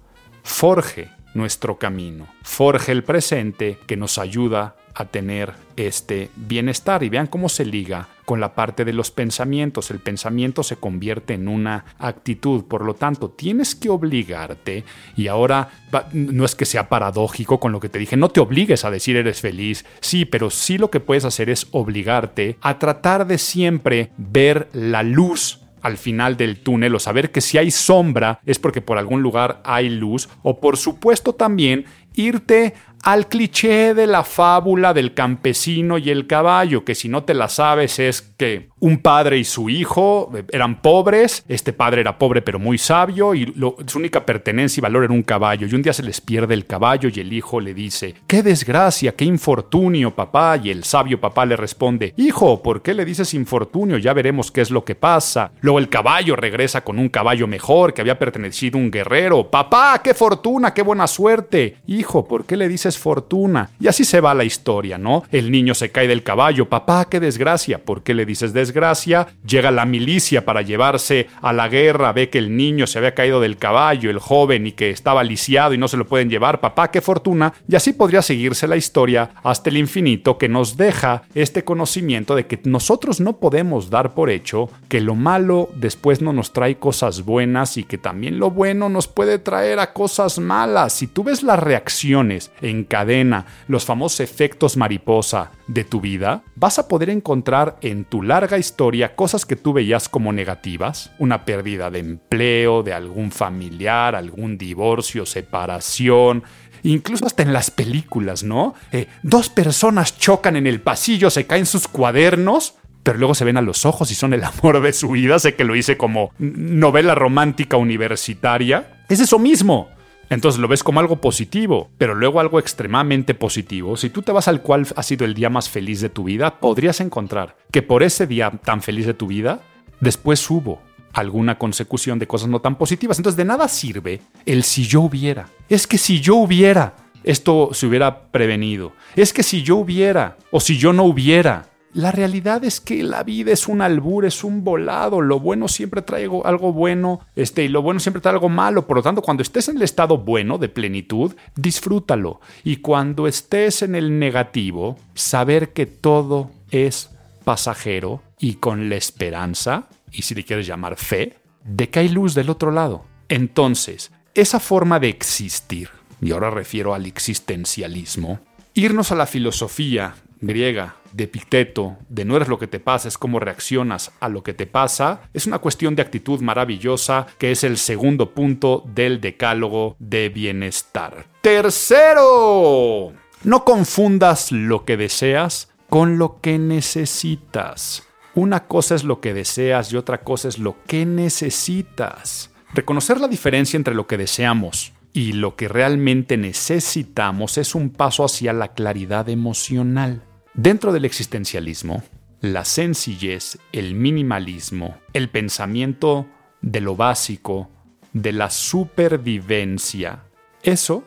[0.43, 2.27] forje nuestro camino.
[2.43, 7.05] Forge el presente que nos ayuda a tener este bienestar.
[7.05, 9.91] Y vean cómo se liga con la parte de los pensamientos.
[9.91, 12.65] El pensamiento se convierte en una actitud.
[12.65, 14.85] Por lo tanto, tienes que obligarte.
[15.17, 15.71] Y ahora
[16.13, 18.17] no es que sea paradójico con lo que te dije.
[18.17, 19.85] No te obligues a decir eres feliz.
[20.01, 25.05] Sí, pero sí lo que puedes hacer es obligarte a tratar de siempre ver la
[25.05, 29.23] luz al final del túnel o saber que si hay sombra es porque por algún
[29.23, 32.75] lugar hay luz o por supuesto también irte
[33.09, 37.49] al cliché de la fábula del campesino y el caballo, que si no te la
[37.49, 42.43] sabes es que un padre y su hijo eh, eran pobres, este padre era pobre
[42.43, 43.55] pero muy sabio y
[43.87, 46.67] su única pertenencia y valor era un caballo y un día se les pierde el
[46.67, 51.47] caballo y el hijo le dice, qué desgracia, qué infortunio papá y el sabio papá
[51.47, 53.97] le responde, hijo, ¿por qué le dices infortunio?
[53.97, 55.53] Ya veremos qué es lo que pasa.
[55.63, 59.99] Luego el caballo regresa con un caballo mejor que había pertenecido a un guerrero, papá,
[60.05, 61.79] qué fortuna, qué buena suerte.
[61.87, 63.71] Hijo, ¿por qué le dices fortuna?
[63.81, 65.25] Y así se va la historia, ¿no?
[65.33, 68.69] El niño se cae del caballo, papá, qué desgracia, ¿por qué le dices desgracia?
[68.69, 73.15] desgracia, llega la milicia para llevarse a la guerra, ve que el niño se había
[73.15, 76.61] caído del caballo, el joven, y que estaba lisiado y no se lo pueden llevar,
[76.61, 81.23] papá, qué fortuna, y así podría seguirse la historia hasta el infinito que nos deja
[81.35, 86.33] este conocimiento de que nosotros no podemos dar por hecho que lo malo después no
[86.33, 90.93] nos trae cosas buenas y que también lo bueno nos puede traer a cosas malas.
[90.93, 96.79] Si tú ves las reacciones en cadena, los famosos efectos mariposa de tu vida, vas
[96.79, 101.91] a poder encontrar en tu larga historia cosas que tú veías como negativas, una pérdida
[101.91, 106.43] de empleo, de algún familiar, algún divorcio, separación,
[106.83, 108.75] incluso hasta en las películas, ¿no?
[108.93, 113.57] Eh, dos personas chocan en el pasillo, se caen sus cuadernos, pero luego se ven
[113.57, 115.39] a los ojos y son el amor de su vida.
[115.39, 119.05] Sé que lo hice como novela romántica universitaria.
[119.09, 119.89] Es eso mismo.
[120.31, 123.97] Entonces lo ves como algo positivo, pero luego algo extremadamente positivo.
[123.97, 126.61] Si tú te vas al cual ha sido el día más feliz de tu vida,
[126.61, 129.61] podrías encontrar que por ese día tan feliz de tu vida,
[130.01, 130.81] después hubo
[131.13, 133.19] alguna consecución de cosas no tan positivas.
[133.19, 135.49] Entonces de nada sirve el si yo hubiera.
[135.69, 138.93] Es que si yo hubiera, esto se hubiera prevenido.
[139.17, 143.23] Es que si yo hubiera o si yo no hubiera, La realidad es que la
[143.23, 145.21] vida es un albur, es un volado.
[145.23, 148.87] Lo bueno siempre trae algo bueno, este, y lo bueno siempre trae algo malo.
[148.87, 152.41] Por lo tanto, cuando estés en el estado bueno de plenitud, disfrútalo.
[152.63, 157.11] Y cuando estés en el negativo, saber que todo es
[157.45, 162.35] pasajero y con la esperanza, y si le quieres llamar fe, de que hay luz
[162.35, 163.05] del otro lado.
[163.29, 165.89] Entonces, esa forma de existir,
[166.21, 168.41] y ahora refiero al existencialismo,
[168.75, 173.19] irnos a la filosofía griega de Epicteto, de no eres lo que te pasa, es
[173.19, 177.65] cómo reaccionas a lo que te pasa, es una cuestión de actitud maravillosa que es
[177.65, 181.27] el segundo punto del decálogo de bienestar.
[181.41, 183.13] Tercero,
[183.45, 188.07] no confundas lo que deseas con lo que necesitas.
[188.35, 192.51] Una cosa es lo que deseas y otra cosa es lo que necesitas.
[192.75, 198.25] Reconocer la diferencia entre lo que deseamos y lo que realmente necesitamos es un paso
[198.25, 200.23] hacia la claridad emocional.
[200.59, 202.03] Dentro del existencialismo,
[202.41, 206.27] la sencillez, el minimalismo, el pensamiento
[206.63, 207.71] de lo básico,
[208.13, 210.25] de la supervivencia,
[210.65, 211.05] eso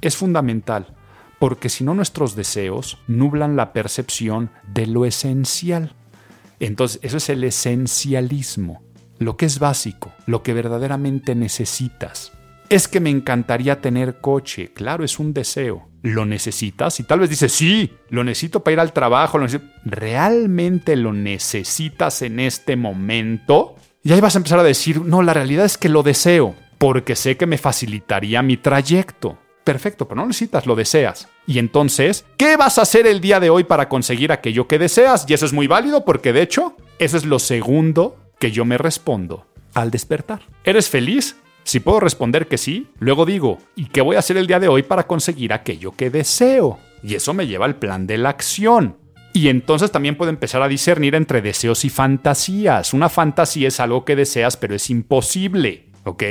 [0.00, 0.96] es fundamental,
[1.38, 5.94] porque si no nuestros deseos nublan la percepción de lo esencial.
[6.58, 8.82] Entonces, eso es el esencialismo,
[9.20, 12.32] lo que es básico, lo que verdaderamente necesitas.
[12.68, 17.00] Es que me encantaría tener coche, claro, es un deseo, ¿Lo necesitas?
[17.00, 19.38] Y tal vez dices, sí, lo necesito para ir al trabajo.
[19.84, 23.74] ¿Realmente lo necesitas en este momento?
[24.02, 27.16] Y ahí vas a empezar a decir, no, la realidad es que lo deseo, porque
[27.16, 29.38] sé que me facilitaría mi trayecto.
[29.64, 31.28] Perfecto, pero no necesitas, lo deseas.
[31.46, 35.26] Y entonces, ¿qué vas a hacer el día de hoy para conseguir aquello que deseas?
[35.28, 38.78] Y eso es muy válido porque de hecho, eso es lo segundo que yo me
[38.78, 40.40] respondo al despertar.
[40.64, 41.36] ¿Eres feliz?
[41.68, 44.68] Si puedo responder que sí, luego digo, ¿y qué voy a hacer el día de
[44.68, 46.78] hoy para conseguir aquello que deseo?
[47.02, 48.96] Y eso me lleva al plan de la acción.
[49.34, 52.94] Y entonces también puedo empezar a discernir entre deseos y fantasías.
[52.94, 56.22] Una fantasía es algo que deseas pero es imposible, ¿ok?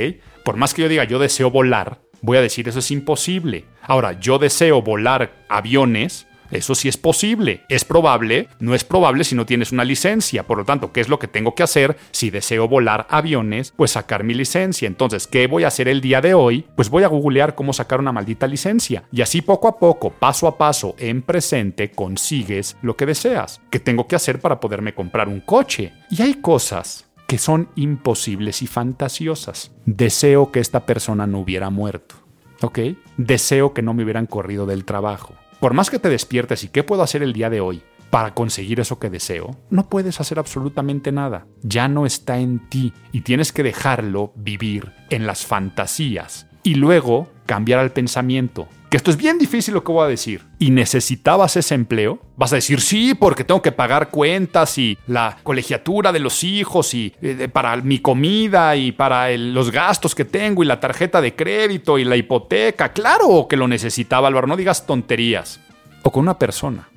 [0.44, 3.64] Por más que yo diga yo deseo volar, voy a decir eso es imposible.
[3.82, 7.64] Ahora, yo deseo volar aviones, eso sí es posible.
[7.68, 10.46] Es probable, no es probable si no tienes una licencia.
[10.46, 13.72] Por lo tanto, ¿qué es lo que tengo que hacer si deseo volar aviones?
[13.76, 14.86] Pues sacar mi licencia.
[14.86, 16.66] Entonces, ¿qué voy a hacer el día de hoy?
[16.76, 19.04] Pues voy a googlear cómo sacar una maldita licencia.
[19.12, 23.60] Y así poco a poco, paso a paso, en presente, consigues lo que deseas.
[23.70, 25.92] ¿Qué tengo que hacer para poderme comprar un coche?
[26.10, 29.70] Y hay cosas que son imposibles y fantasiosas.
[29.84, 32.14] Deseo que esta persona no hubiera muerto.
[32.62, 32.78] ¿Ok?
[33.18, 35.34] Deseo que no me hubieran corrido del trabajo.
[35.60, 38.78] Por más que te despiertes y qué puedo hacer el día de hoy para conseguir
[38.78, 41.46] eso que deseo, no puedes hacer absolutamente nada.
[41.62, 47.28] Ya no está en ti y tienes que dejarlo vivir en las fantasías y luego
[47.44, 48.68] cambiar al pensamiento.
[48.90, 50.46] Que esto es bien difícil lo que voy a decir.
[50.58, 52.20] ¿Y necesitabas ese empleo?
[52.36, 56.94] Vas a decir sí, porque tengo que pagar cuentas y la colegiatura de los hijos
[56.94, 61.36] y eh, para mi comida y para los gastos que tengo y la tarjeta de
[61.36, 62.92] crédito y la hipoteca.
[62.94, 65.60] Claro que lo necesitaba, Álvaro, no digas tonterías.
[66.02, 66.88] O con una persona.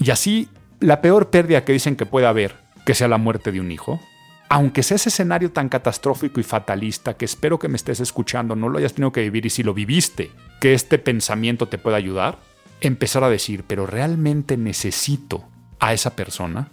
[0.00, 0.48] Y así,
[0.80, 4.00] la peor pérdida que dicen que puede haber, que sea la muerte de un hijo,
[4.48, 8.68] aunque sea ese escenario tan catastrófico y fatalista que espero que me estés escuchando, no
[8.68, 12.38] lo hayas tenido que vivir y si lo viviste, que este pensamiento te pueda ayudar,
[12.80, 16.70] empezar a decir, pero realmente necesito a esa persona.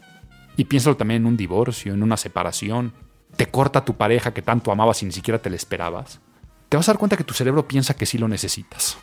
[0.55, 2.93] Y piénsalo también en un divorcio, en una separación.
[3.35, 6.21] Te corta tu pareja que tanto amabas y ni siquiera te la esperabas.
[6.69, 8.97] Te vas a dar cuenta que tu cerebro piensa que sí lo necesitas.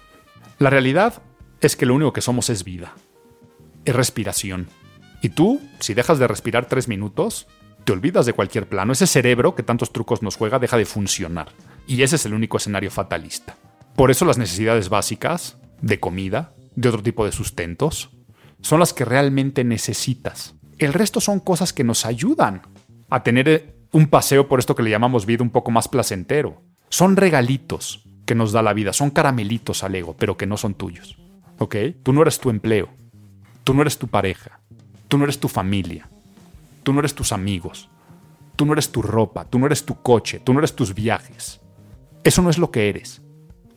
[0.59, 1.23] La realidad
[1.61, 2.95] es que lo único que somos es vida.
[3.85, 4.69] Es respiración.
[5.23, 7.47] Y tú, si dejas de respirar tres minutos,
[7.85, 8.93] te olvidas de cualquier plano.
[8.93, 11.49] Ese cerebro que tantos trucos nos juega deja de funcionar.
[11.87, 13.57] Y ese es el único escenario fatalista.
[13.97, 18.11] Por eso las necesidades básicas, de comida, de otro tipo de sustentos,
[18.61, 20.55] son las que realmente necesitas.
[20.79, 22.63] El resto son cosas que nos ayudan
[23.09, 26.63] a tener eh, un paseo por esto que le llamamos vida un poco más placentero.
[26.89, 30.75] Son regalitos que nos da la vida, son caramelitos al ego, pero que no son
[30.75, 31.19] tuyos.
[31.59, 31.77] ¿Ok?
[32.03, 32.89] Tú no eres tu empleo,
[33.65, 34.61] tú no eres tu pareja,
[35.09, 36.09] tú no eres tu familia,
[36.83, 37.89] Tú no eres tus amigos.
[38.57, 39.45] Tú no eres tu ropa.
[39.45, 40.41] Tú no eres tu coche.
[40.41, 41.61] Tú no eres tus viajes.
[42.25, 43.23] Eso no es lo que eres.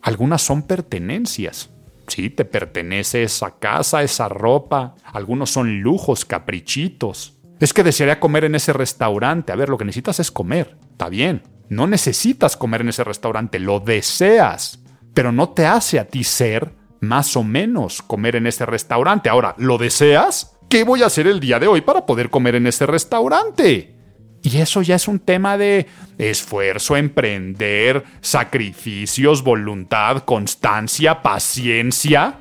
[0.04, 1.72] Algunas son pertenencias.
[2.08, 4.96] Sí, te pertenece esa casa, esa ropa.
[5.06, 7.38] Algunos son lujos, caprichitos.
[7.60, 9.52] Es que desearía comer en ese restaurante.
[9.52, 10.78] A ver, lo que necesitas es comer.
[10.92, 11.44] Está bien.
[11.70, 14.84] No necesitas comer en ese restaurante, lo deseas.
[15.14, 19.30] Pero no te hace a ti ser más o menos comer en ese restaurante.
[19.30, 20.54] Ahora, ¿lo deseas?
[20.74, 23.96] ¿qué voy a hacer el día de hoy para poder comer en ese restaurante?
[24.44, 25.88] Y eso ya es un tema de
[26.18, 32.40] esfuerzo, emprender, sacrificios, voluntad, constancia, paciencia.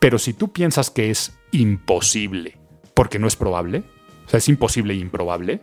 [0.00, 2.58] Pero si tú piensas que es imposible
[2.92, 3.84] porque no es probable,
[4.26, 5.60] o sea, es imposible e improbable,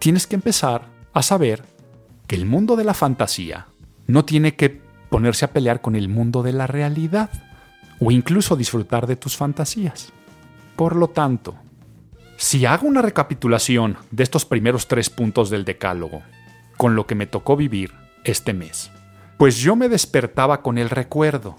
[0.00, 1.62] tienes que empezar a saber
[2.26, 3.68] que el mundo de la fantasía
[4.08, 7.30] no tiene que ponerse a pelear con el mundo de la realidad
[8.00, 10.12] o incluso disfrutar de tus fantasías.
[10.74, 11.61] Por lo tanto,
[12.42, 16.22] si hago una recapitulación de estos primeros tres puntos del decálogo,
[16.76, 17.92] con lo que me tocó vivir
[18.24, 18.90] este mes,
[19.38, 21.54] pues yo me despertaba con el recuerdo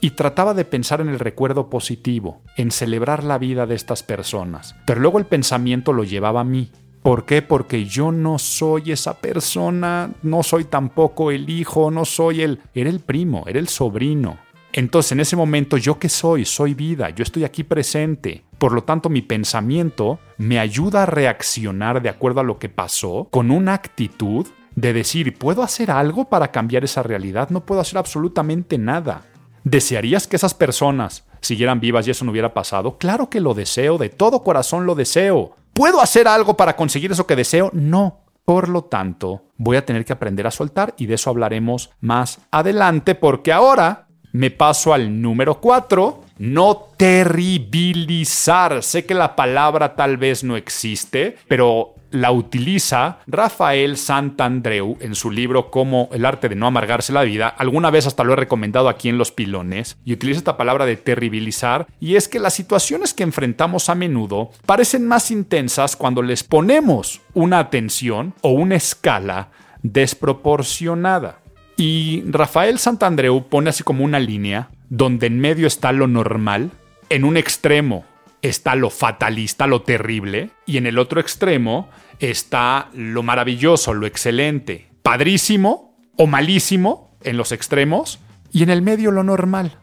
[0.00, 4.74] y trataba de pensar en el recuerdo positivo, en celebrar la vida de estas personas,
[4.86, 6.72] pero luego el pensamiento lo llevaba a mí.
[7.02, 7.40] ¿Por qué?
[7.40, 12.60] Porque yo no soy esa persona, no soy tampoco el hijo, no soy el...
[12.74, 14.38] Era el primo, era el sobrino,
[14.76, 16.44] entonces, en ese momento, ¿yo qué soy?
[16.44, 18.42] Soy vida, yo estoy aquí presente.
[18.58, 23.28] Por lo tanto, mi pensamiento me ayuda a reaccionar de acuerdo a lo que pasó
[23.30, 27.50] con una actitud de decir, ¿puedo hacer algo para cambiar esa realidad?
[27.50, 29.22] No puedo hacer absolutamente nada.
[29.62, 32.98] ¿Desearías que esas personas siguieran vivas y eso no hubiera pasado?
[32.98, 35.54] Claro que lo deseo, de todo corazón lo deseo.
[35.72, 37.70] ¿Puedo hacer algo para conseguir eso que deseo?
[37.72, 38.24] No.
[38.44, 42.40] Por lo tanto, voy a tener que aprender a soltar y de eso hablaremos más
[42.50, 44.03] adelante porque ahora
[44.34, 46.22] me paso al número 4.
[46.38, 48.82] No terribilizar.
[48.82, 55.30] Sé que la palabra tal vez no existe, pero la utiliza Rafael Santandreu en su
[55.30, 57.46] libro Como el arte de no amargarse la vida.
[57.46, 59.98] Alguna vez hasta lo he recomendado aquí en Los Pilones.
[60.04, 61.86] Y utiliza esta palabra de terribilizar.
[62.00, 67.20] Y es que las situaciones que enfrentamos a menudo parecen más intensas cuando les ponemos
[67.34, 69.50] una atención o una escala
[69.84, 71.43] desproporcionada.
[71.76, 76.70] Y Rafael Santandreu pone así como una línea donde en medio está lo normal,
[77.08, 78.04] en un extremo
[78.42, 81.88] está lo fatalista, lo terrible, y en el otro extremo
[82.20, 88.20] está lo maravilloso, lo excelente, padrísimo o malísimo en los extremos,
[88.52, 89.78] y en el medio lo normal.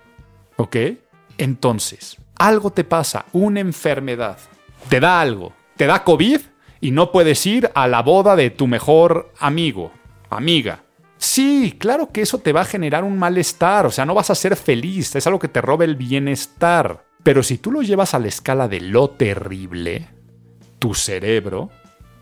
[0.55, 0.77] ¿Ok?
[1.37, 4.37] Entonces, algo te pasa, una enfermedad,
[4.87, 6.39] te da algo, te da COVID
[6.79, 9.91] y no puedes ir a la boda de tu mejor amigo,
[10.29, 10.83] amiga
[11.21, 14.35] Sí, claro que eso te va a generar un malestar, o sea, no vas a
[14.35, 17.05] ser feliz, es algo que te roba el bienestar.
[17.21, 20.09] Pero si tú lo llevas a la escala de lo terrible,
[20.79, 21.69] tu cerebro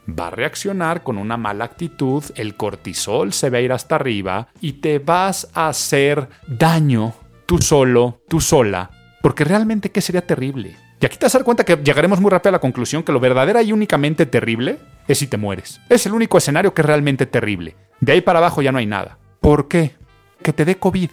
[0.06, 4.50] va a reaccionar con una mala actitud, el cortisol se va a ir hasta arriba
[4.60, 7.14] y te vas a hacer daño
[7.45, 8.91] tú solo, tú sola,
[9.22, 10.76] porque realmente ¿qué sería terrible?
[11.02, 13.14] Y aquí te vas a dar cuenta que llegaremos muy rápido a la conclusión que
[13.14, 15.80] lo verdadero y únicamente terrible es si te mueres.
[15.88, 17.76] Es el único escenario que es realmente terrible.
[18.02, 19.18] De ahí para abajo ya no hay nada.
[19.39, 19.95] ¿Por qué?
[20.43, 21.10] Que te dé COVID.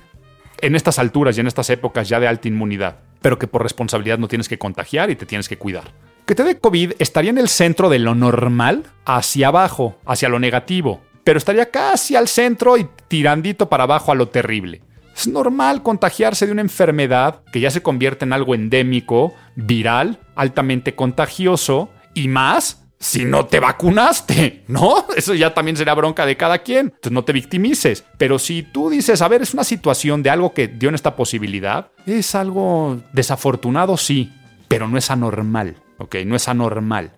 [0.61, 4.19] En estas alturas y en estas épocas ya de alta inmunidad, pero que por responsabilidad
[4.19, 5.93] no tienes que contagiar y te tienes que cuidar.
[6.25, 10.41] Que te dé COVID estaría en el centro de lo normal hacia abajo, hacia lo
[10.41, 14.81] negativo, pero estaría casi al centro y tirandito para abajo a lo terrible.
[15.17, 20.95] Es normal contagiarse de una enfermedad que ya se convierte en algo endémico, viral, altamente
[20.95, 25.07] contagioso y más si no te vacunaste, ¿no?
[25.17, 26.87] Eso ya también será bronca de cada quien.
[26.87, 28.05] Entonces no te victimices.
[28.19, 31.17] Pero si tú dices, a ver, es una situación de algo que dio en esta
[31.17, 34.33] posibilidad, es algo desafortunado, sí,
[34.69, 36.17] pero no es anormal, ¿ok?
[36.27, 37.13] No es anormal.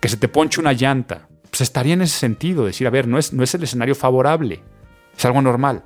[0.00, 3.18] Que se te ponche una llanta, pues estaría en ese sentido, decir, a ver, no
[3.18, 4.62] es, no es el escenario favorable,
[5.16, 5.84] es algo normal.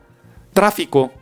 [0.52, 1.12] Tráfico,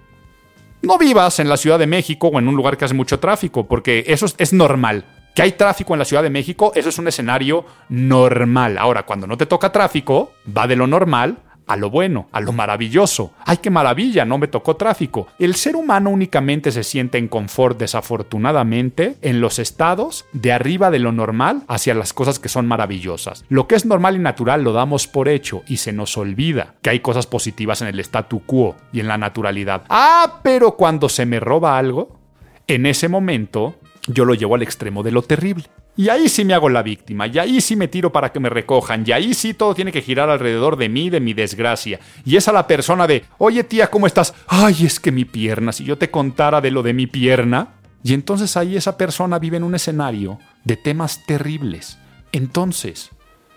[0.83, 3.66] no vivas en la Ciudad de México o en un lugar que hace mucho tráfico,
[3.66, 5.05] porque eso es, normal.
[5.35, 8.76] Que hay tráfico en la Ciudad de México, eso es un escenario normal.
[8.76, 12.52] Ahora, cuando no te toca tráfico, va de lo normal a lo bueno, a lo
[12.52, 13.32] maravilloso.
[13.44, 14.24] ¡Ay, qué maravilla!
[14.24, 15.28] No me tocó tráfico.
[15.38, 20.98] El ser humano únicamente se siente en confort, desafortunadamente, en los estados de arriba de
[20.98, 23.44] lo normal hacia las cosas que son maravillosas.
[23.48, 26.90] Lo que es normal y natural lo damos por hecho y se nos olvida que
[26.90, 29.82] hay cosas positivas en el statu quo y en la naturalidad.
[29.88, 32.18] Ah, pero cuando se me roba algo,
[32.66, 33.76] en ese momento
[34.08, 35.64] yo lo llevo al extremo de lo terrible.
[35.95, 38.49] Y ahí sí me hago la víctima, y ahí sí me tiro para que me
[38.49, 42.01] recojan, y ahí sí todo tiene que girar alrededor de mí, de mi desgracia.
[42.24, 44.32] Y es a la persona de, oye tía, ¿cómo estás?
[44.49, 47.74] Ay, es que mi pierna, si yo te contara de lo de mi pierna.
[48.03, 51.99] Y entonces ahí esa persona vive en un escenario de temas terribles.
[52.32, 53.11] Entonces,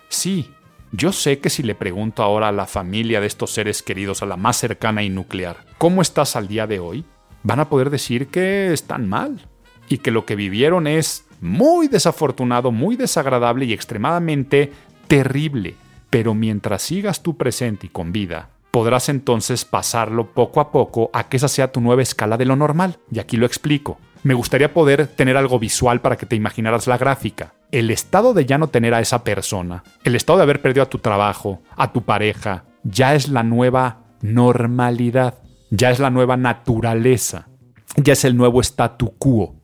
[0.08, 0.50] sí,
[0.92, 4.26] yo sé que si le pregunto ahora a la familia de estos seres queridos, a
[4.26, 7.04] la más cercana y nuclear, ¿cómo estás al día de hoy?
[7.42, 9.48] Van a poder decir que están mal
[9.88, 14.72] y que lo que vivieron es muy desafortunado, muy desagradable y extremadamente
[15.08, 15.74] terrible.
[16.10, 21.28] Pero mientras sigas tú presente y con vida, podrás entonces pasarlo poco a poco a
[21.28, 22.98] que esa sea tu nueva escala de lo normal.
[23.10, 23.98] Y aquí lo explico.
[24.22, 27.54] Me gustaría poder tener algo visual para que te imaginaras la gráfica.
[27.70, 30.90] El estado de ya no tener a esa persona, el estado de haber perdido a
[30.90, 35.38] tu trabajo, a tu pareja, ya es la nueva normalidad,
[35.70, 37.48] ya es la nueva naturaleza,
[37.96, 39.55] ya es el nuevo statu quo.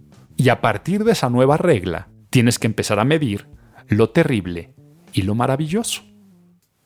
[0.43, 3.47] Y a partir de esa nueva regla, tienes que empezar a medir
[3.87, 4.75] lo terrible
[5.13, 6.03] y lo maravilloso.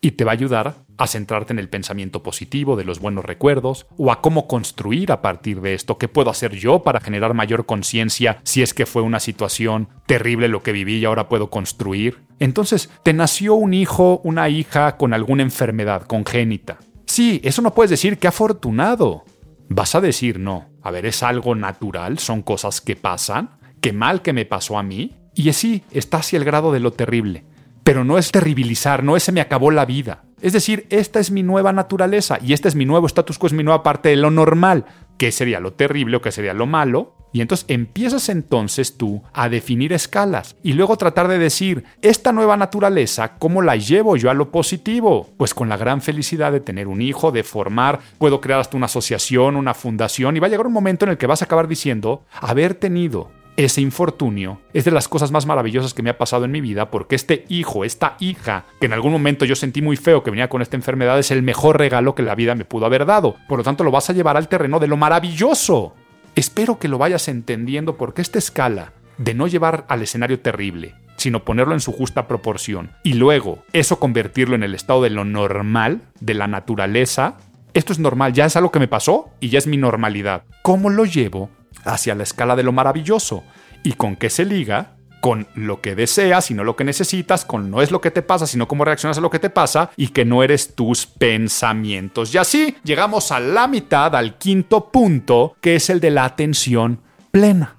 [0.02, 3.86] Y te va a ayudar a centrarte en el pensamiento positivo de los buenos recuerdos
[3.96, 7.64] o a cómo construir a partir de esto, qué puedo hacer yo para generar mayor
[7.64, 12.18] conciencia si es que fue una situación terrible lo que viví y ahora puedo construir.
[12.38, 16.76] Entonces, te nació un hijo, una hija con alguna enfermedad congénita.
[17.07, 19.24] Sí, eso no puedes decir que afortunado.
[19.68, 20.68] Vas a decir no.
[20.82, 23.58] A ver, es algo natural, son cosas que pasan.
[23.80, 25.14] Qué mal que me pasó a mí.
[25.34, 27.44] Y sí, está hacia el grado de lo terrible.
[27.84, 30.24] Pero no es terribilizar, no es se me acabó la vida.
[30.40, 33.52] Es decir, esta es mi nueva naturaleza y este es mi nuevo status quo, es
[33.52, 34.84] mi nueva parte de lo normal.
[35.18, 37.15] ¿Qué sería lo terrible o qué sería lo malo?
[37.37, 42.57] Y entonces empiezas entonces tú a definir escalas y luego tratar de decir, esta nueva
[42.57, 45.28] naturaleza, ¿cómo la llevo yo a lo positivo?
[45.37, 48.87] Pues con la gran felicidad de tener un hijo, de formar, puedo crear hasta una
[48.87, 51.68] asociación, una fundación y va a llegar un momento en el que vas a acabar
[51.68, 53.28] diciendo, haber tenido
[53.59, 56.91] ese infortunio es de las cosas más maravillosas que me ha pasado en mi vida
[56.91, 60.49] porque este hijo, esta hija, que en algún momento yo sentí muy feo que venía
[60.49, 63.37] con esta enfermedad, es el mejor regalo que la vida me pudo haber dado.
[63.47, 65.93] Por lo tanto, lo vas a llevar al terreno de lo maravilloso.
[66.37, 71.45] Espero que lo vayas entendiendo porque esta escala de no llevar al escenario terrible, sino
[71.45, 76.03] ponerlo en su justa proporción y luego eso convertirlo en el estado de lo normal,
[76.20, 77.39] de la naturaleza,
[77.74, 80.45] esto es normal, ya es algo que me pasó y ya es mi normalidad.
[80.62, 81.51] ¿Cómo lo llevo
[81.87, 83.45] hacia la escala de lo maravilloso.
[83.82, 84.95] ¿Y con qué se liga?
[85.27, 88.22] Con lo que deseas y no lo que necesitas, con no es lo que te
[88.22, 92.33] pasa, sino cómo reaccionas a lo que te pasa y que no eres tus pensamientos.
[92.33, 97.01] Y así llegamos a la mitad, al quinto punto, que es el de la atención
[97.33, 97.74] plena.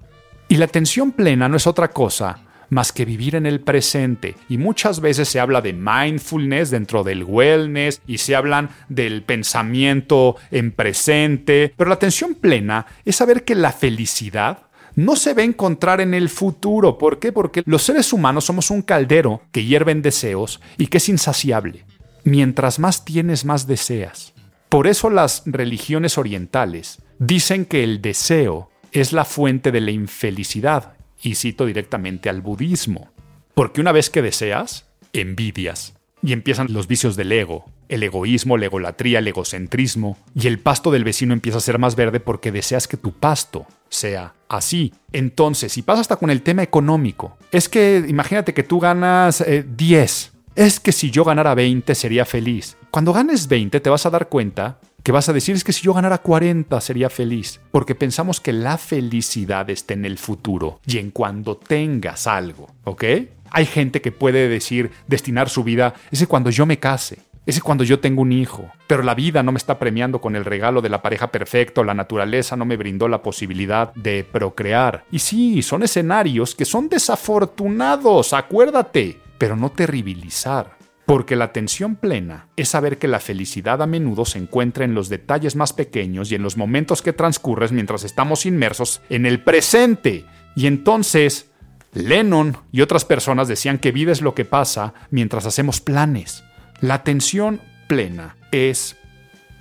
[0.49, 2.39] Y la atención plena no es otra cosa
[2.69, 4.35] más que vivir en el presente.
[4.49, 10.35] Y muchas veces se habla de mindfulness dentro del wellness y se hablan del pensamiento
[10.51, 14.66] en presente, pero la atención plena es saber que la felicidad
[14.97, 16.97] no se va a encontrar en el futuro.
[16.97, 17.31] ¿Por qué?
[17.31, 21.85] Porque los seres humanos somos un caldero que hierve en deseos y que es insaciable.
[22.23, 24.33] Mientras más tienes, más deseas.
[24.69, 30.95] Por eso las religiones orientales dicen que el deseo es la fuente de la infelicidad
[31.21, 33.11] y cito directamente al budismo.
[33.53, 35.93] Porque una vez que deseas, envidias.
[36.23, 40.89] Y empiezan los vicios del ego, el egoísmo, la egolatría, el egocentrismo, y el pasto
[40.89, 44.93] del vecino empieza a ser más verde porque deseas que tu pasto sea así.
[45.11, 50.25] Entonces, si pasa hasta con el tema económico, es que imagínate que tú ganas 10,
[50.25, 52.77] eh, es que si yo ganara 20 sería feliz.
[52.89, 55.83] Cuando ganes 20 te vas a dar cuenta que vas a decir es que si
[55.83, 60.97] yo ganara 40 sería feliz, porque pensamos que la felicidad está en el futuro y
[60.97, 63.03] en cuando tengas algo, ¿ok?
[63.51, 67.85] Hay gente que puede decir, destinar su vida, ese cuando yo me case, ese cuando
[67.85, 70.89] yo tengo un hijo, pero la vida no me está premiando con el regalo de
[70.89, 75.05] la pareja perfecta, la naturaleza no me brindó la posibilidad de procrear.
[75.11, 80.75] Y sí, son escenarios que son desafortunados, acuérdate, pero no terribilizar.
[81.05, 85.07] Porque la atención plena es saber que la felicidad a menudo se encuentra en los
[85.07, 90.25] detalles más pequeños y en los momentos que transcurres mientras estamos inmersos en el presente.
[90.57, 91.49] Y entonces,
[91.93, 96.43] Lennon y otras personas decían que vida es lo que pasa mientras hacemos planes.
[96.81, 98.97] La atención plena es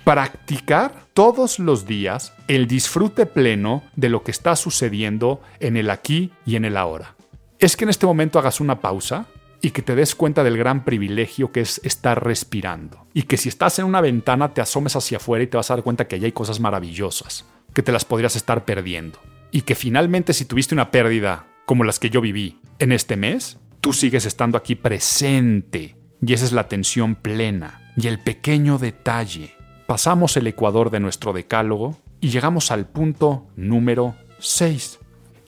[0.03, 6.31] practicar todos los días el disfrute pleno de lo que está sucediendo en el aquí
[6.45, 7.15] y en el ahora.
[7.59, 9.25] Es que en este momento hagas una pausa
[9.61, 13.07] y que te des cuenta del gran privilegio que es estar respirando.
[13.15, 15.75] Y que si estás en una ventana te asomes hacia afuera y te vas a
[15.75, 19.19] dar cuenta que allí hay cosas maravillosas, que te las podrías estar perdiendo.
[19.51, 23.57] Y que finalmente si tuviste una pérdida como las que yo viví en este mes,
[23.81, 25.96] tú sigues estando aquí presente.
[26.25, 29.53] Y esa es la atención plena y el pequeño detalle.
[29.85, 34.99] Pasamos el ecuador de nuestro decálogo y llegamos al punto número 6.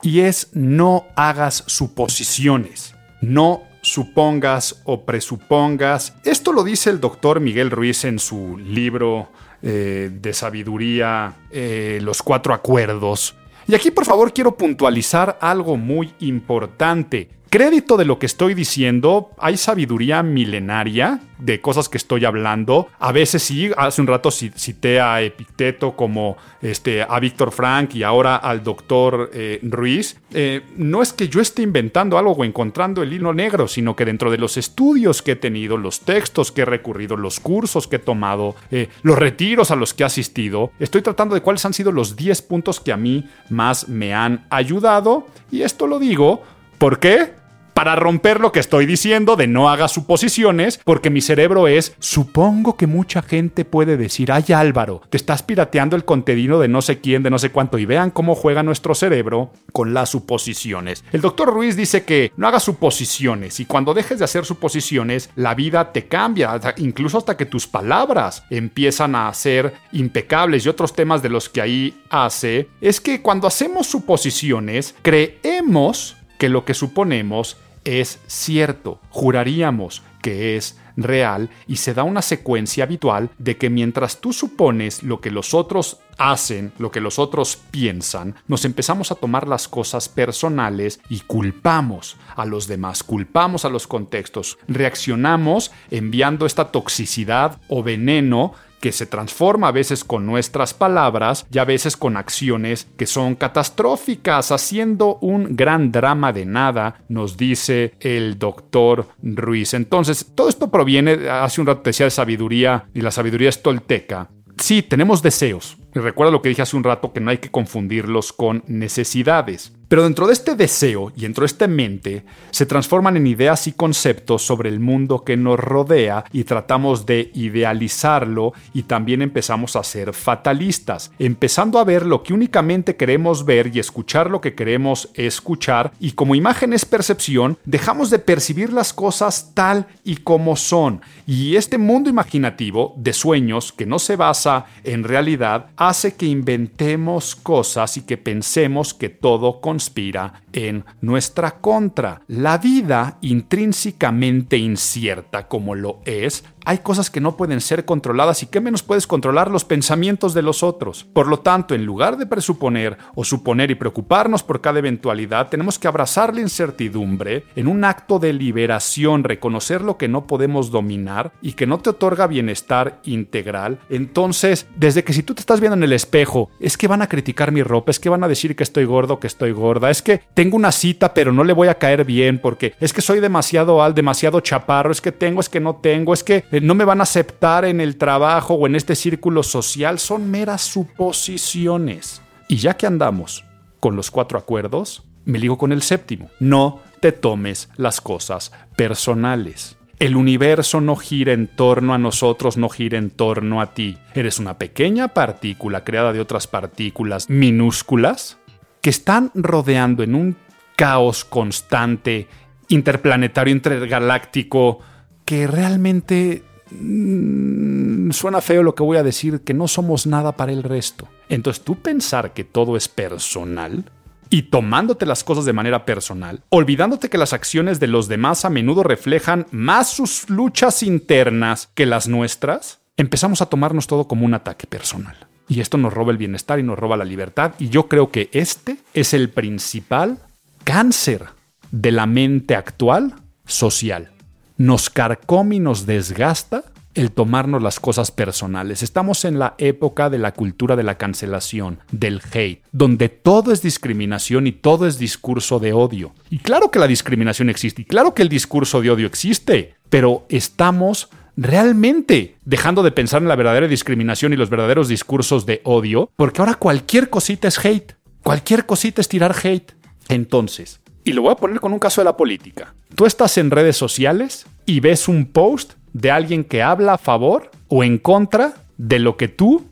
[0.02, 2.96] Y es no hagas suposiciones.
[3.22, 6.16] No supongas o presupongas.
[6.24, 9.30] Esto lo dice el doctor Miguel Ruiz en su libro
[9.62, 13.36] eh, de sabiduría, eh, Los Cuatro Acuerdos.
[13.68, 19.32] Y aquí por favor quiero puntualizar algo muy importante crédito de lo que estoy diciendo,
[19.38, 22.88] hay sabiduría milenaria de cosas que estoy hablando.
[23.00, 28.04] A veces sí, hace un rato cité a Epicteto como este, a Víctor Frank y
[28.04, 30.18] ahora al doctor eh, Ruiz.
[30.34, 34.06] Eh, no es que yo esté inventando algo o encontrando el hilo negro, sino que
[34.06, 37.96] dentro de los estudios que he tenido, los textos que he recurrido, los cursos que
[37.96, 41.74] he tomado, eh, los retiros a los que he asistido, estoy tratando de cuáles han
[41.74, 45.28] sido los 10 puntos que a mí más me han ayudado.
[45.52, 46.44] Y esto lo digo,
[46.78, 47.39] ¿por qué?
[47.80, 52.76] Para romper lo que estoy diciendo de no hagas suposiciones, porque mi cerebro es, supongo
[52.76, 57.00] que mucha gente puede decir, ay Álvaro, te estás pirateando el contenido de no sé
[57.00, 61.06] quién, de no sé cuánto, y vean cómo juega nuestro cerebro con las suposiciones.
[61.14, 65.56] El doctor Ruiz dice que no hagas suposiciones, y cuando dejes de hacer suposiciones, la
[65.56, 71.24] vida te cambia, incluso hasta que tus palabras empiezan a ser impecables y otros temas
[71.24, 77.58] de los que ahí hace, es que cuando hacemos suposiciones, creemos que lo que suponemos
[77.84, 84.20] es cierto, juraríamos que es real y se da una secuencia habitual de que mientras
[84.20, 89.16] tú supones lo que los otros hacen, lo que los otros piensan, nos empezamos a
[89.16, 96.46] tomar las cosas personales y culpamos a los demás, culpamos a los contextos, reaccionamos enviando
[96.46, 101.98] esta toxicidad o veneno que se transforma a veces con nuestras palabras y a veces
[101.98, 109.08] con acciones que son catastróficas, haciendo un gran drama de nada, nos dice el doctor
[109.22, 109.74] Ruiz.
[109.74, 114.30] Entonces, todo esto proviene, hace un rato decía, de sabiduría, y la sabiduría es tolteca.
[114.58, 115.78] Sí, tenemos deseos.
[115.96, 119.74] Y recuerda lo que dije hace un rato, que no hay que confundirlos con necesidades.
[119.90, 123.72] Pero dentro de este deseo y dentro de esta mente se transforman en ideas y
[123.72, 129.84] conceptos sobre el mundo que nos rodea y tratamos de idealizarlo y también empezamos a
[129.84, 135.10] ser fatalistas, empezando a ver lo que únicamente queremos ver y escuchar lo que queremos
[135.16, 141.02] escuchar y como imagen es percepción, dejamos de percibir las cosas tal y como son.
[141.26, 147.36] Y este mundo imaginativo de sueños que no se basa en realidad hace que inventemos
[147.36, 152.22] cosas y que pensemos que todo con conspira en nuestra contra.
[152.28, 158.48] La vida intrínsecamente incierta como lo es, hay cosas que no pueden ser controladas y
[158.48, 161.04] que menos puedes controlar los pensamientos de los otros.
[161.04, 165.80] Por lo tanto, en lugar de presuponer o suponer y preocuparnos por cada eventualidad, tenemos
[165.80, 171.32] que abrazar la incertidumbre en un acto de liberación, reconocer lo que no podemos dominar
[171.42, 173.80] y que no te otorga bienestar integral.
[173.90, 177.10] Entonces, desde que si tú te estás viendo en el espejo, es que van a
[177.10, 180.02] criticar mi ropa, es que van a decir que estoy gordo, que estoy gorda, es
[180.02, 183.20] que tengo una cita pero no le voy a caer bien porque es que soy
[183.20, 186.76] demasiado al, demasiado chaparro, es que tengo, es que no tengo, es que eh, no
[186.76, 192.22] me van a aceptar en el trabajo o en este círculo social, son meras suposiciones.
[192.48, 193.44] Y ya que andamos
[193.82, 196.30] con los cuatro acuerdos, me ligo con el séptimo.
[196.40, 199.76] No te tomes las cosas personales.
[200.00, 203.98] El universo no gira en torno a nosotros, no gira en torno a ti.
[204.14, 208.40] Eres una pequeña partícula creada de otras partículas minúsculas
[208.82, 210.38] que están rodeando en un
[210.76, 212.28] caos constante,
[212.70, 214.80] interplanetario, intergaláctico,
[215.26, 220.52] que realmente mm, suena feo lo que voy a decir, que no somos nada para
[220.52, 221.08] el resto.
[221.28, 223.86] Entonces tú pensar que todo es personal
[224.30, 228.50] y tomándote las cosas de manera personal, olvidándote que las acciones de los demás a
[228.50, 234.34] menudo reflejan más sus luchas internas que las nuestras, empezamos a tomarnos todo como un
[234.34, 235.29] ataque personal.
[235.50, 237.56] Y esto nos roba el bienestar y nos roba la libertad.
[237.60, 240.20] Y yo creo que este es el principal
[240.64, 241.26] cáncer
[241.72, 244.12] de la mente actual social.
[244.58, 248.84] Nos carcome y nos desgasta el tomarnos las cosas personales.
[248.84, 253.62] Estamos en la época de la cultura de la cancelación, del hate, donde todo es
[253.62, 256.14] discriminación y todo es discurso de odio.
[256.30, 260.26] Y claro que la discriminación existe, y claro que el discurso de odio existe, pero
[260.30, 261.10] estamos
[261.40, 266.42] realmente dejando de pensar en la verdadera discriminación y los verdaderos discursos de odio, porque
[266.42, 269.72] ahora cualquier cosita es hate, cualquier cosita es tirar hate.
[270.10, 272.74] Entonces, y lo voy a poner con un caso de la política.
[272.94, 277.52] Tú estás en redes sociales y ves un post de alguien que habla a favor
[277.70, 279.66] o en contra de lo que tú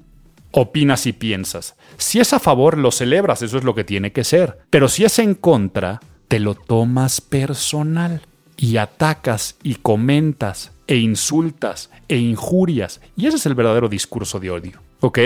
[0.52, 1.76] opinas y piensas.
[1.98, 4.60] Si es a favor, lo celebras, eso es lo que tiene que ser.
[4.70, 6.00] Pero si es en contra,
[6.30, 8.22] te lo tomas personal
[8.56, 13.02] y atacas y comentas e insultas e injurias.
[13.16, 14.82] Y ese es el verdadero discurso de odio.
[15.02, 15.20] ¿Ok?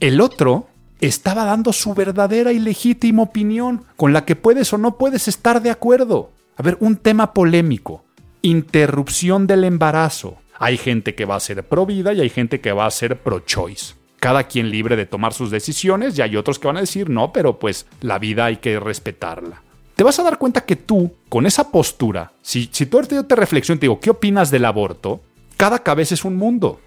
[0.00, 0.68] El otro
[1.00, 5.62] estaba dando su verdadera y legítima opinión con la que puedes o no puedes estar
[5.62, 6.30] de acuerdo.
[6.56, 8.04] A ver, un tema polémico.
[8.42, 10.36] Interrupción del embarazo.
[10.58, 13.20] Hay gente que va a ser pro vida y hay gente que va a ser
[13.20, 13.94] pro choice.
[14.18, 17.32] Cada quien libre de tomar sus decisiones y hay otros que van a decir no,
[17.32, 19.62] pero pues la vida hay que respetarla
[19.98, 23.74] te vas a dar cuenta que tú, con esa postura, si, si tú te reflexión
[23.74, 25.22] y te digo, ¿qué opinas del aborto?
[25.56, 26.78] Cada cabeza es un mundo.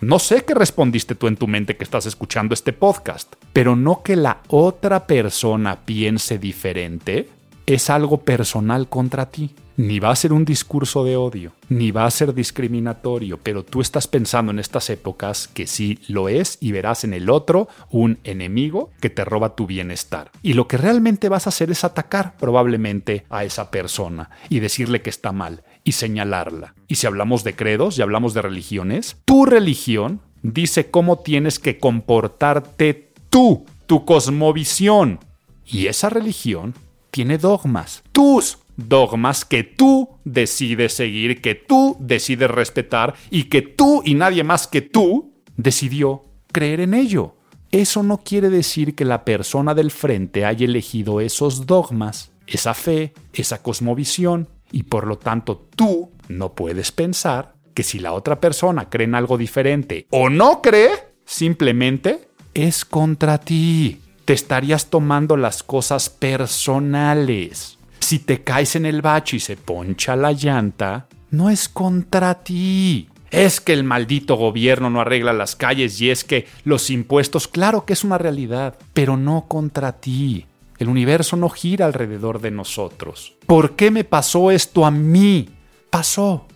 [0.00, 4.02] No sé qué respondiste tú en tu mente que estás escuchando este podcast, pero no
[4.02, 7.28] que la otra persona piense diferente
[7.66, 9.54] es algo personal contra ti.
[9.78, 13.82] Ni va a ser un discurso de odio, ni va a ser discriminatorio, pero tú
[13.82, 18.18] estás pensando en estas épocas que sí lo es y verás en el otro un
[18.24, 20.30] enemigo que te roba tu bienestar.
[20.42, 25.02] Y lo que realmente vas a hacer es atacar probablemente a esa persona y decirle
[25.02, 26.74] que está mal y señalarla.
[26.88, 31.78] Y si hablamos de credos y hablamos de religiones, tu religión dice cómo tienes que
[31.78, 35.20] comportarte tú, tu cosmovisión.
[35.66, 36.74] Y esa religión
[37.16, 38.02] tiene dogmas.
[38.12, 44.44] Tus dogmas que tú decides seguir, que tú decides respetar y que tú y nadie
[44.44, 47.36] más que tú decidió creer en ello.
[47.72, 53.14] Eso no quiere decir que la persona del frente haya elegido esos dogmas, esa fe,
[53.32, 58.90] esa cosmovisión, y por lo tanto tú no puedes pensar que si la otra persona
[58.90, 60.90] cree en algo diferente o no cree,
[61.24, 64.02] simplemente es contra ti.
[64.26, 67.78] Te estarías tomando las cosas personales.
[68.00, 73.08] Si te caes en el bache y se poncha la llanta, no es contra ti.
[73.30, 77.84] Es que el maldito gobierno no arregla las calles y es que los impuestos, claro
[77.84, 80.46] que es una realidad, pero no contra ti.
[80.78, 83.36] El universo no gira alrededor de nosotros.
[83.46, 85.50] ¿Por qué me pasó esto a mí?
[85.88, 86.48] Pasó.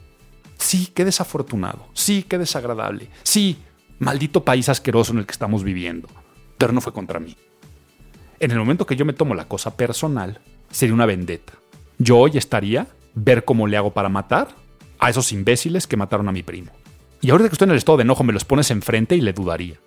[0.58, 1.86] Sí, qué desafortunado.
[1.94, 3.10] Sí, qué desagradable.
[3.22, 3.58] Sí,
[4.00, 6.08] maldito país asqueroso en el que estamos viviendo.
[6.58, 7.36] Pero no fue contra mí.
[8.40, 11.52] En el momento que yo me tomo la cosa personal, sería una vendetta.
[11.98, 14.48] Yo hoy estaría ver cómo le hago para matar
[14.98, 16.72] a esos imbéciles que mataron a mi primo.
[17.20, 19.34] Y ahorita que estoy en el estado de enojo me los pones enfrente y le
[19.34, 19.78] dudaría.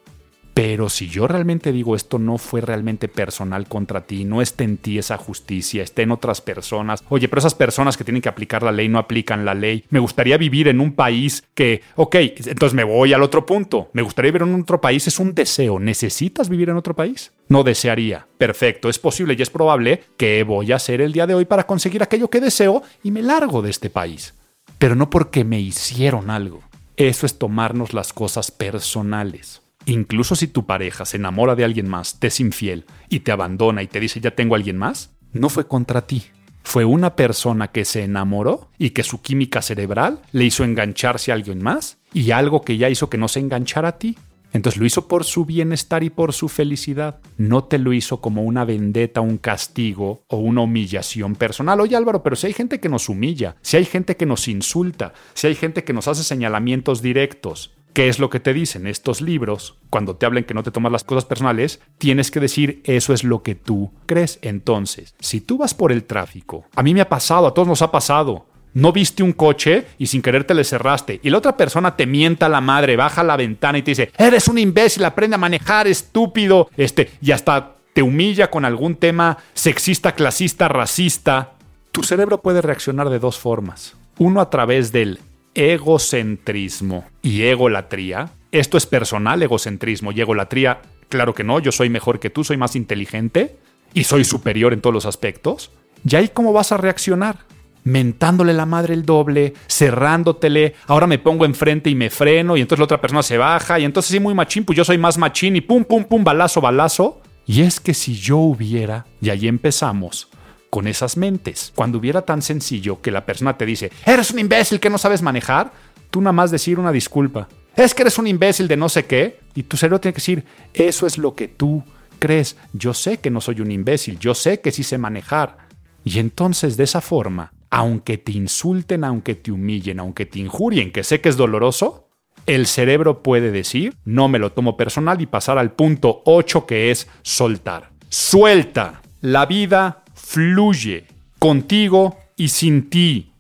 [0.53, 4.77] Pero si yo realmente digo esto no fue realmente personal contra ti, no esté en
[4.77, 7.03] ti esa justicia, esté en otras personas.
[7.09, 9.85] Oye, pero esas personas que tienen que aplicar la ley no aplican la ley.
[9.89, 13.89] Me gustaría vivir en un país que, ok, entonces me voy al otro punto.
[13.93, 15.79] Me gustaría vivir en otro país, es un deseo.
[15.79, 17.31] ¿Necesitas vivir en otro país?
[17.47, 18.27] No desearía.
[18.37, 21.65] Perfecto, es posible y es probable que voy a hacer el día de hoy para
[21.65, 24.35] conseguir aquello que deseo y me largo de este país.
[24.77, 26.61] Pero no porque me hicieron algo.
[26.95, 29.62] Eso es tomarnos las cosas personales.
[29.86, 33.84] Incluso si tu pareja se enamora de alguien más, te es infiel y te abandona
[33.84, 36.23] y te dice ya tengo a alguien más, no fue contra ti.
[36.63, 41.36] Fue una persona que se enamoró y que su química cerebral le hizo engancharse a
[41.36, 44.17] alguien más y algo que ya hizo que no se enganchara a ti.
[44.53, 47.19] Entonces lo hizo por su bienestar y por su felicidad.
[47.38, 51.81] No te lo hizo como una vendetta, un castigo o una humillación personal.
[51.81, 55.13] Oye Álvaro, pero si hay gente que nos humilla, si hay gente que nos insulta,
[55.34, 59.21] si hay gente que nos hace señalamientos directos, ¿Qué es lo que te dicen estos
[59.21, 59.77] libros?
[59.91, 63.23] Cuando te hablen que no te tomas las cosas personales, tienes que decir eso es
[63.23, 64.39] lo que tú crees.
[64.41, 67.83] Entonces, si tú vas por el tráfico, a mí me ha pasado, a todos nos
[67.83, 68.47] ha pasado.
[68.73, 71.19] No viste un coche y sin querer te le cerraste.
[71.21, 74.47] Y la otra persona te mienta la madre, baja la ventana y te dice, eres
[74.47, 76.71] un imbécil, aprende a manejar, estúpido.
[76.75, 81.51] Este, y hasta te humilla con algún tema sexista, clasista, racista.
[81.91, 83.95] Tu cerebro puede reaccionar de dos formas.
[84.17, 85.19] Uno a través del
[85.55, 88.31] egocentrismo y egolatría.
[88.51, 90.81] Esto es personal, egocentrismo y egolatría.
[91.09, 93.57] Claro que no, yo soy mejor que tú, soy más inteligente
[93.93, 95.71] y soy superior en todos los aspectos.
[96.07, 97.39] ¿Y ahí cómo vas a reaccionar?
[97.83, 102.79] Mentándole la madre el doble, cerrándotele, ahora me pongo enfrente y me freno y entonces
[102.79, 105.55] la otra persona se baja y entonces sí muy machín, pues yo soy más machín
[105.55, 107.21] y pum, pum, pum, balazo, balazo.
[107.45, 110.29] Y es que si yo hubiera, y ahí empezamos,
[110.74, 111.71] con esas mentes.
[111.76, 115.21] Cuando hubiera tan sencillo que la persona te dice, eres un imbécil que no sabes
[115.21, 115.71] manejar,
[116.09, 117.47] tú nada más decir una disculpa.
[117.76, 119.39] Es que eres un imbécil de no sé qué.
[119.53, 121.84] Y tu cerebro tiene que decir, eso es lo que tú
[122.17, 122.57] crees.
[122.74, 125.59] Yo sé que no soy un imbécil, yo sé que sí sé manejar.
[126.03, 131.03] Y entonces de esa forma, aunque te insulten, aunque te humillen, aunque te injurien, que
[131.03, 132.09] sé que es doloroso,
[132.47, 136.89] el cerebro puede decir, no me lo tomo personal y pasar al punto 8 que
[136.89, 137.91] es soltar.
[138.09, 139.03] Suelta.
[139.21, 140.02] La vida
[140.34, 141.05] fluye
[141.38, 143.31] contigo y sin ti.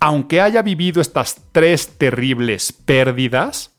[0.00, 3.76] Aunque haya vivido estas tres terribles pérdidas,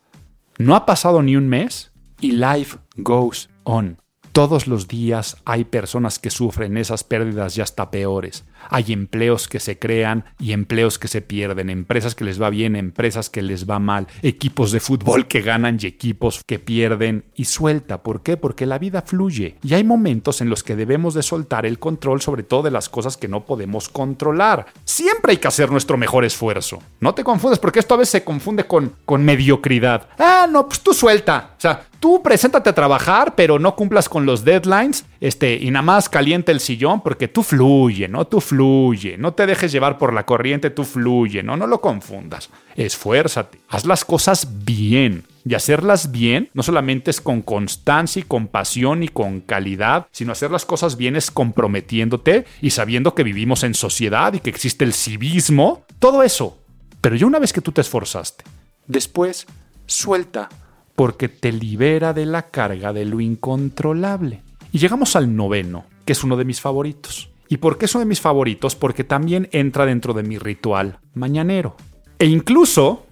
[0.57, 1.91] no ha pasado ni un mes
[2.22, 3.97] y life goes on.
[4.32, 8.45] Todos los días hay personas que sufren esas pérdidas ya hasta peores.
[8.70, 12.76] Hay empleos que se crean y empleos que se pierden, empresas que les va bien,
[12.76, 17.45] empresas que les va mal, equipos de fútbol que ganan y equipos que pierden y
[17.45, 18.03] suelta.
[18.03, 18.38] ¿Por qué?
[18.38, 22.22] Porque la vida fluye y hay momentos en los que debemos de soltar el control
[22.22, 24.68] sobre todo de las cosas que no podemos controlar.
[24.86, 26.82] Siempre hay que hacer nuestro mejor esfuerzo.
[26.99, 30.07] No te confundes porque esto a veces se confunde con, con mediocridad.
[30.18, 31.55] Ah, no, pues tú suelta.
[31.57, 35.84] O sea, tú preséntate a trabajar, pero no cumplas con los deadlines, este, y nada
[35.84, 38.26] más caliente el sillón porque tú fluye, ¿no?
[38.26, 41.55] Tú fluye, no te dejes llevar por la corriente, tú fluye, ¿no?
[41.55, 42.49] No lo confundas.
[42.76, 45.24] Esfuérzate, haz las cosas bien.
[45.45, 50.32] Y hacerlas bien no solamente es con constancia y con pasión y con calidad, sino
[50.32, 54.86] hacer las cosas bien es comprometiéndote y sabiendo que vivimos en sociedad y que existe
[54.86, 55.86] el civismo.
[55.99, 56.57] Todo eso.
[56.99, 58.43] Pero ya una vez que tú te esforzaste,
[58.88, 59.45] después
[59.86, 60.49] suelta
[60.95, 64.41] porque te libera de la carga de lo incontrolable.
[64.72, 67.30] Y llegamos al noveno, que es uno de mis favoritos.
[67.49, 68.76] ¿Y por qué es uno de mis favoritos?
[68.76, 71.76] Porque también entra dentro de mi ritual mañanero.
[72.17, 73.05] E incluso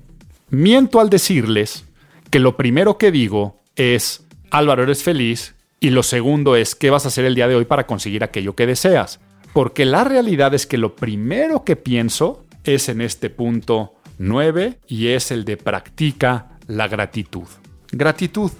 [0.49, 1.86] miento al decirles
[2.30, 7.05] que lo primero que digo es, Álvaro, eres feliz, y lo segundo es, ¿qué vas
[7.05, 9.20] a hacer el día de hoy para conseguir aquello que deseas?
[9.53, 15.07] Porque la realidad es que lo primero que pienso es en este punto 9 y
[15.07, 17.47] es el de practica la gratitud.
[17.91, 18.51] Gratitud.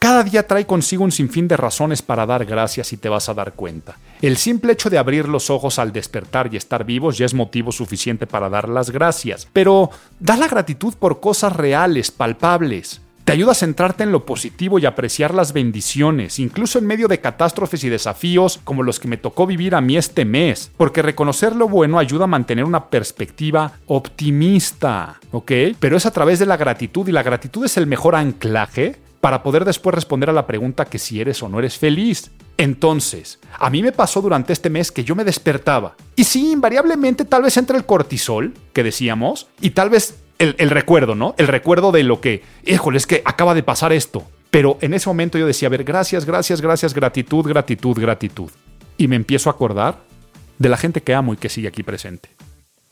[0.00, 3.34] Cada día trae consigo un sinfín de razones para dar gracias y te vas a
[3.34, 3.98] dar cuenta.
[4.22, 7.70] El simple hecho de abrir los ojos al despertar y estar vivos ya es motivo
[7.70, 9.46] suficiente para dar las gracias.
[9.52, 13.02] Pero da la gratitud por cosas reales, palpables.
[13.26, 17.20] Te ayuda a centrarte en lo positivo y apreciar las bendiciones, incluso en medio de
[17.20, 21.54] catástrofes y desafíos como los que me tocó vivir a mí este mes, porque reconocer
[21.54, 25.52] lo bueno ayuda a mantener una perspectiva optimista, ¿ok?
[25.78, 29.42] Pero es a través de la gratitud y la gratitud es el mejor anclaje para
[29.42, 32.30] poder después responder a la pregunta que si eres o no eres feliz.
[32.56, 35.96] Entonces, a mí me pasó durante este mes que yo me despertaba.
[36.16, 41.14] Y sí, invariablemente tal vez entre el cortisol, que decíamos, y tal vez el, recuerdo,
[41.14, 41.34] ¿no?
[41.36, 44.24] El recuerdo de lo que, híjole, es que acaba de pasar esto.
[44.50, 48.50] Pero en ese momento yo decía, a ver, gracias, gracias, gracias, gratitud, gratitud, gratitud.
[48.96, 50.00] Y me empiezo a acordar
[50.58, 52.30] de la gente que amo y que sigue aquí presente.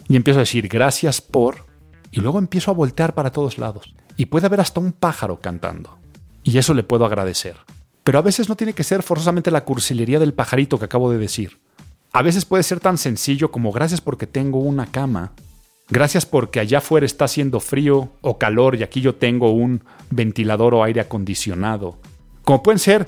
[0.09, 1.67] Y empiezo a decir, gracias por...
[2.11, 3.95] Y luego empiezo a voltear para todos lados.
[4.17, 5.98] Y puede haber hasta un pájaro cantando.
[6.49, 7.57] Y eso le puedo agradecer.
[8.05, 11.19] Pero a veces no tiene que ser forzosamente la cursilería del pajarito que acabo de
[11.19, 11.59] decir.
[12.11, 15.33] A veces puede ser tan sencillo como gracias porque tengo una cama.
[15.91, 20.73] Gracias porque allá afuera está haciendo frío o calor y aquí yo tengo un ventilador
[20.73, 21.99] o aire acondicionado.
[22.45, 23.07] Como pueden ser,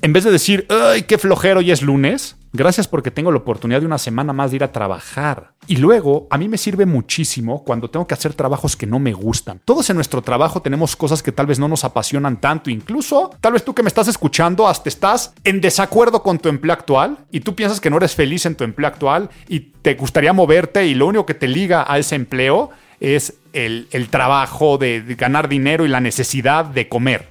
[0.00, 2.36] en vez de decir, ¡ay, qué flojero y es lunes!
[2.52, 5.52] Gracias porque tengo la oportunidad de una semana más de ir a trabajar.
[5.66, 9.12] Y luego, a mí me sirve muchísimo cuando tengo que hacer trabajos que no me
[9.12, 9.60] gustan.
[9.64, 12.70] Todos en nuestro trabajo tenemos cosas que tal vez no nos apasionan tanto.
[12.70, 16.72] Incluso, tal vez tú que me estás escuchando hasta estás en desacuerdo con tu empleo
[16.72, 20.32] actual y tú piensas que no eres feliz en tu empleo actual y te gustaría
[20.32, 22.70] moverte y lo único que te liga a ese empleo
[23.00, 27.28] es el, trabajo de ganar dinero y la necesidad de comer.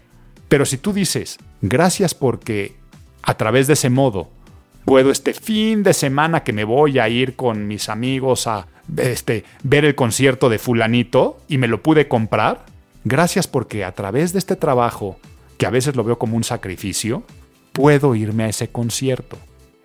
[0.48, 2.76] Pero si tú dices, gracias porque
[3.24, 4.30] a través de ese modo
[4.88, 9.44] puedo este fin de semana que me voy a ir con mis amigos a este,
[9.62, 12.66] ver el concierto de fulanito y me lo pude comprar.
[13.04, 15.20] Gracias porque a través de este trabajo,
[15.58, 17.24] que a veces lo veo como un sacrificio,
[17.74, 19.38] puedo irme a ese concierto.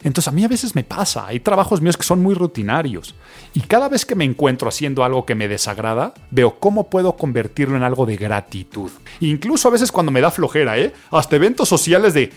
[0.05, 3.17] Entonces a mí a veces me pasa, hay trabajos míos que son muy rutinarios
[3.55, 7.77] y cada vez que me encuentro haciendo algo que me desagrada, veo cómo puedo convertirlo
[7.77, 8.91] en algo de gratitud.
[9.19, 10.93] Incluso a veces cuando me da flojera, ¿eh?
[11.11, 12.33] Hasta eventos sociales de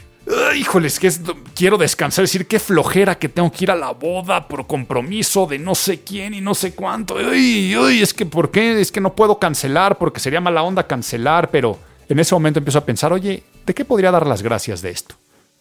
[0.56, 1.12] híjoles, que
[1.54, 5.60] quiero descansar, decir qué flojera que tengo que ir a la boda por compromiso de
[5.60, 7.16] no sé quién y no sé cuánto.
[7.16, 8.80] Uy, uy, es que ¿por qué?
[8.80, 11.78] Es que no puedo cancelar porque sería mala onda cancelar, pero
[12.10, 15.16] en ese momento empiezo a pensar, oye, ¿de qué podría dar las gracias de esto?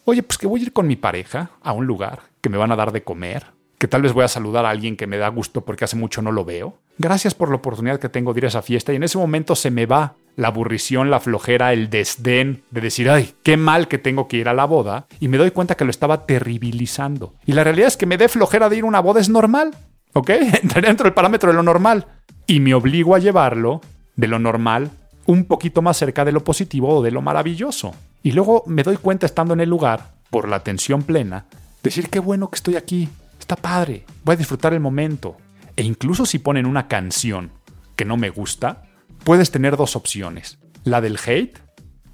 [0.05, 2.71] Oye, pues que voy a ir con mi pareja a un lugar que me van
[2.71, 3.47] a dar de comer,
[3.77, 6.21] que tal vez voy a saludar a alguien que me da gusto porque hace mucho
[6.21, 6.77] no lo veo.
[6.97, 9.55] Gracias por la oportunidad que tengo de ir a esa fiesta y en ese momento
[9.55, 13.97] se me va la aburrición, la flojera, el desdén de decir, ay, qué mal que
[13.97, 17.33] tengo que ir a la boda y me doy cuenta que lo estaba terribilizando.
[17.45, 19.75] Y la realidad es que me dé flojera de ir a una boda es normal,
[20.13, 20.29] ¿ok?
[20.63, 22.07] Dentro del parámetro de lo normal
[22.47, 23.81] y me obligo a llevarlo
[24.15, 24.91] de lo normal
[25.25, 27.93] un poquito más cerca de lo positivo o de lo maravilloso.
[28.21, 31.45] Y luego me doy cuenta estando en el lugar, por la atención plena,
[31.81, 33.09] decir qué bueno que estoy aquí,
[33.45, 35.37] Está padre, voy a disfrutar el momento.
[35.75, 37.51] E incluso si ponen una canción
[37.95, 38.84] que no me gusta,
[39.25, 40.59] puedes tener dos opciones.
[40.85, 41.59] La del hate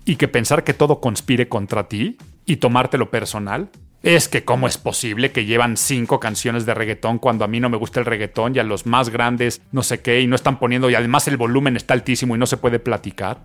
[0.05, 3.69] y que pensar que todo conspire contra ti y tomártelo personal.
[4.01, 7.69] Es que cómo es posible que llevan cinco canciones de reggaetón cuando a mí no
[7.69, 10.57] me gusta el reggaetón y a los más grandes no sé qué y no están
[10.57, 13.43] poniendo y además el volumen está altísimo y no se puede platicar.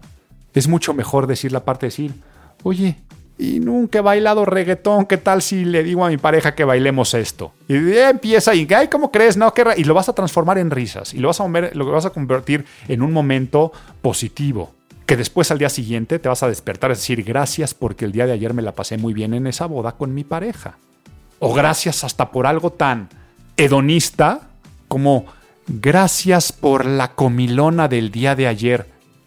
[0.54, 2.14] Es mucho mejor decir la parte de decir,
[2.62, 2.96] oye,
[3.38, 7.12] y nunca he bailado reggaetón, ¿qué tal si le digo a mi pareja que bailemos
[7.12, 7.52] esto?
[7.68, 9.36] Y empieza y, ay, ¿cómo crees?
[9.36, 12.10] No, y lo vas a transformar en risas y lo vas a, lo vas a
[12.10, 14.72] convertir en un momento positivo.
[15.04, 18.26] Que después al día siguiente te vas a despertar, es decir, gracias porque el día
[18.26, 20.78] de ayer me la pasé muy bien en esa boda con mi pareja.
[21.38, 23.08] O gracias hasta por algo tan
[23.56, 24.48] hedonista
[24.88, 25.26] como
[25.68, 28.86] gracias por la comilona del día de ayer.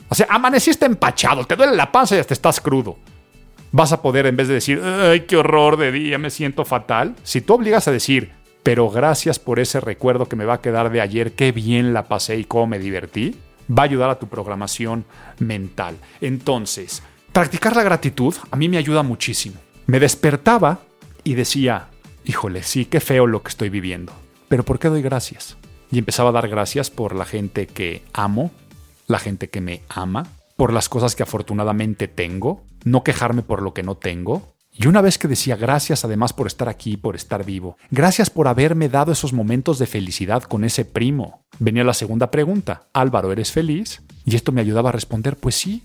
[0.10, 2.98] O sea, amaneciste empachado, te duele la panza y hasta estás crudo
[3.72, 7.16] vas a poder, en vez de decir, ay, qué horror de día, me siento fatal,
[7.24, 8.32] si tú obligas a decir,
[8.64, 12.08] pero gracias por ese recuerdo que me va a quedar de ayer, qué bien la
[12.08, 13.36] pasé y cómo me divertí,
[13.70, 15.06] va a ayudar a tu programación
[15.40, 15.98] mental.
[16.22, 19.58] Entonces, practicar la gratitud a mí me ayuda muchísimo.
[19.86, 20.80] Me despertaba
[21.24, 21.88] y decía,
[22.26, 24.14] híjole, sí, qué feo lo que estoy viviendo,
[24.48, 25.58] pero ¿por qué doy gracias?
[25.92, 28.52] Y empezaba a dar gracias por la gente que amo,
[29.08, 33.74] la gente que me ama, por las cosas que afortunadamente tengo, no quejarme por lo
[33.74, 37.44] que no tengo, y una vez que decía gracias además por estar aquí, por estar
[37.44, 42.32] vivo, gracias por haberme dado esos momentos de felicidad con ese primo, venía la segunda
[42.32, 44.02] pregunta, Álvaro, ¿eres feliz?
[44.26, 45.84] Y esto me ayudaba a responder, pues sí,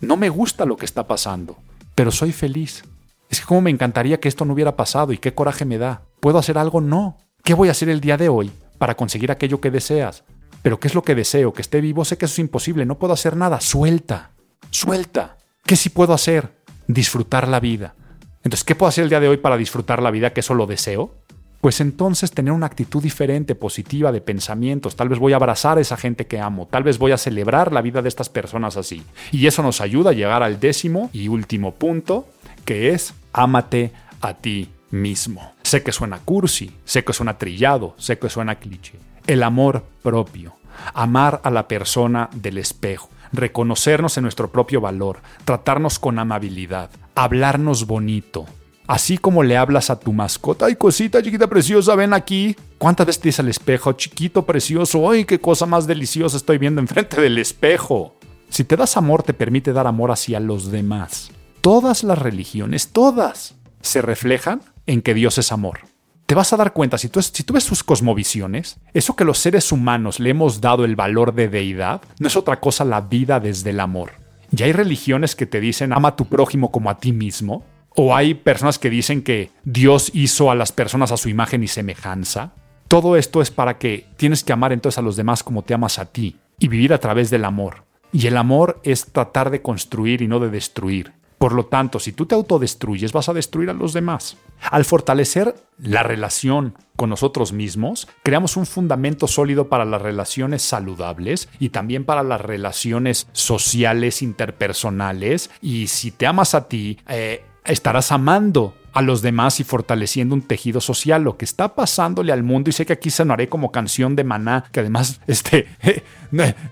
[0.00, 1.58] no me gusta lo que está pasando,
[1.94, 2.84] pero soy feliz.
[3.28, 6.02] Es que como me encantaría que esto no hubiera pasado y qué coraje me da.
[6.18, 6.80] ¿Puedo hacer algo?
[6.80, 7.16] No.
[7.44, 10.24] ¿Qué voy a hacer el día de hoy para conseguir aquello que deseas?
[10.62, 11.52] Pero ¿qué es lo que deseo?
[11.52, 13.60] Que esté vivo, sé que eso es imposible, no puedo hacer nada.
[13.60, 14.30] Suelta,
[14.70, 15.36] suelta.
[15.64, 16.50] ¿Qué sí puedo hacer?
[16.86, 17.94] Disfrutar la vida.
[18.42, 20.66] Entonces, ¿qué puedo hacer el día de hoy para disfrutar la vida que eso lo
[20.66, 21.14] deseo?
[21.60, 24.96] Pues entonces tener una actitud diferente, positiva, de pensamientos.
[24.96, 27.70] Tal vez voy a abrazar a esa gente que amo, tal vez voy a celebrar
[27.70, 29.02] la vida de estas personas así.
[29.30, 32.26] Y eso nos ayuda a llegar al décimo y último punto,
[32.64, 33.92] que es ámate
[34.22, 35.52] a ti mismo.
[35.62, 38.98] Sé que suena cursi, sé que suena trillado, sé que suena cliché.
[39.26, 40.54] El amor propio,
[40.94, 47.86] amar a la persona del espejo reconocernos en nuestro propio valor, tratarnos con amabilidad, hablarnos
[47.86, 48.46] bonito.
[48.86, 52.56] Así como le hablas a tu mascota, ay cosita chiquita preciosa, ven aquí.
[52.78, 56.80] ¿Cuántas veces te dices al espejo, chiquito precioso, ay qué cosa más deliciosa estoy viendo
[56.80, 58.16] enfrente del espejo?
[58.48, 61.30] Si te das amor, te permite dar amor hacia los demás.
[61.60, 65.89] Todas las religiones, todas, se reflejan en que Dios es amor
[66.30, 67.20] te vas a dar cuenta, si tú,
[67.52, 72.02] ves sus cosmovisiones, eso que los seres humanos le hemos dado el valor de deidad,
[72.20, 74.12] no es otra cosa la vida desde el amor.
[74.56, 77.64] Y hay religiones que te dicen ama a tu prójimo como a ti mismo,
[77.96, 81.66] o hay personas que dicen que Dios hizo a las personas a su imagen y
[81.66, 82.52] semejanza.
[82.86, 85.98] Todo esto es para que tienes que amar entonces a los demás como te amas
[85.98, 87.86] a ti y vivir a través del amor.
[88.12, 91.12] Y el amor es tratar de construir y no de destruir.
[91.40, 94.36] Por lo tanto, si tú te autodestruyes, vas a destruir a los demás.
[94.60, 101.48] Al fortalecer la relación con nosotros mismos, creamos un fundamento sólido para las relaciones saludables
[101.58, 105.50] y también para las relaciones sociales, interpersonales.
[105.62, 110.42] Y si te amas a ti, eh, estarás amando a los demás y fortaleciendo un
[110.42, 114.14] tejido social, lo que está pasándole al mundo, y sé que aquí sonaré como canción
[114.14, 115.68] de maná, que además este,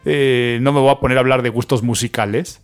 [0.04, 2.60] eh, no me voy a poner a hablar de gustos musicales,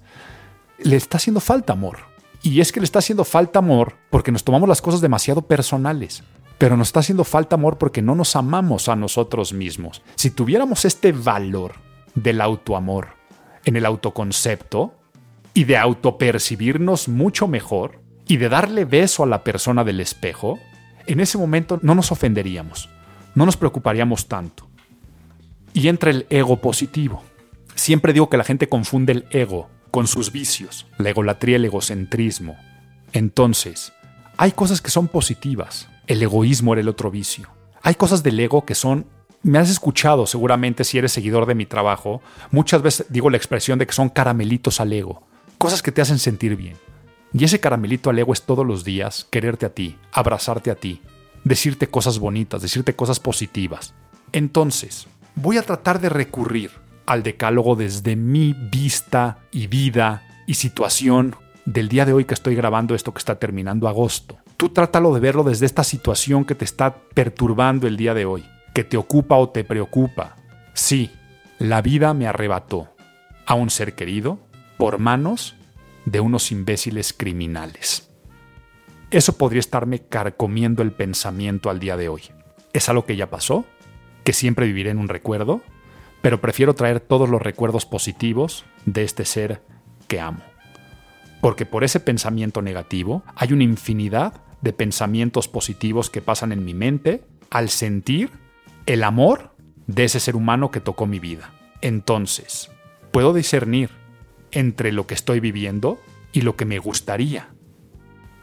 [0.79, 1.99] le está haciendo falta amor.
[2.43, 6.23] Y es que le está haciendo falta amor porque nos tomamos las cosas demasiado personales.
[6.59, 10.03] Pero nos está haciendo falta amor porque no nos amamos a nosotros mismos.
[10.15, 11.75] Si tuviéramos este valor
[12.15, 13.09] del autoamor
[13.65, 14.95] en el autoconcepto
[15.53, 20.59] y de autopercibirnos mucho mejor y de darle beso a la persona del espejo,
[21.07, 22.89] en ese momento no nos ofenderíamos,
[23.35, 24.69] no nos preocuparíamos tanto.
[25.73, 27.23] Y entra el ego positivo.
[27.75, 32.57] Siempre digo que la gente confunde el ego con sus vicios, la egolatría, el egocentrismo.
[33.13, 33.93] Entonces,
[34.37, 35.89] hay cosas que son positivas.
[36.09, 37.49] El egoísmo era el otro vicio.
[37.81, 39.07] Hay cosas del ego que son
[39.45, 43.79] me has escuchado seguramente si eres seguidor de mi trabajo, muchas veces digo la expresión
[43.79, 45.29] de que son caramelitos al ego,
[45.59, 46.77] cosas que te hacen sentir bien.
[47.33, 51.03] Y ese caramelito al ego es todos los días quererte a ti, abrazarte a ti,
[51.45, 53.95] decirte cosas bonitas, decirte cosas positivas.
[54.33, 56.73] Entonces, voy a tratar de recurrir
[57.07, 62.55] al decálogo desde mi vista y vida y situación del día de hoy que estoy
[62.55, 64.39] grabando esto que está terminando agosto.
[64.57, 68.45] Tú trátalo de verlo desde esta situación que te está perturbando el día de hoy,
[68.75, 70.37] que te ocupa o te preocupa.
[70.75, 71.11] Sí,
[71.59, 72.89] la vida me arrebató
[73.47, 74.39] a un ser querido
[74.77, 75.57] por manos
[76.05, 78.11] de unos imbéciles criminales.
[79.11, 82.23] Eso podría estarme carcomiendo el pensamiento al día de hoy.
[82.73, 83.65] ¿Es algo que ya pasó?
[84.25, 85.63] ¿Que siempre viviré en un recuerdo?
[86.25, 89.61] Pero prefiero traer todos los recuerdos positivos de este ser
[90.09, 90.41] que amo.
[91.43, 96.73] Porque por ese pensamiento negativo hay una infinidad de pensamientos positivos que pasan en mi
[96.73, 98.31] mente al sentir
[98.87, 99.55] el amor
[99.87, 101.53] de ese ser humano que tocó mi vida.
[101.83, 102.71] Entonces,
[103.11, 103.91] puedo discernir
[104.51, 106.01] entre lo que estoy viviendo
[106.33, 107.51] y lo que me gustaría.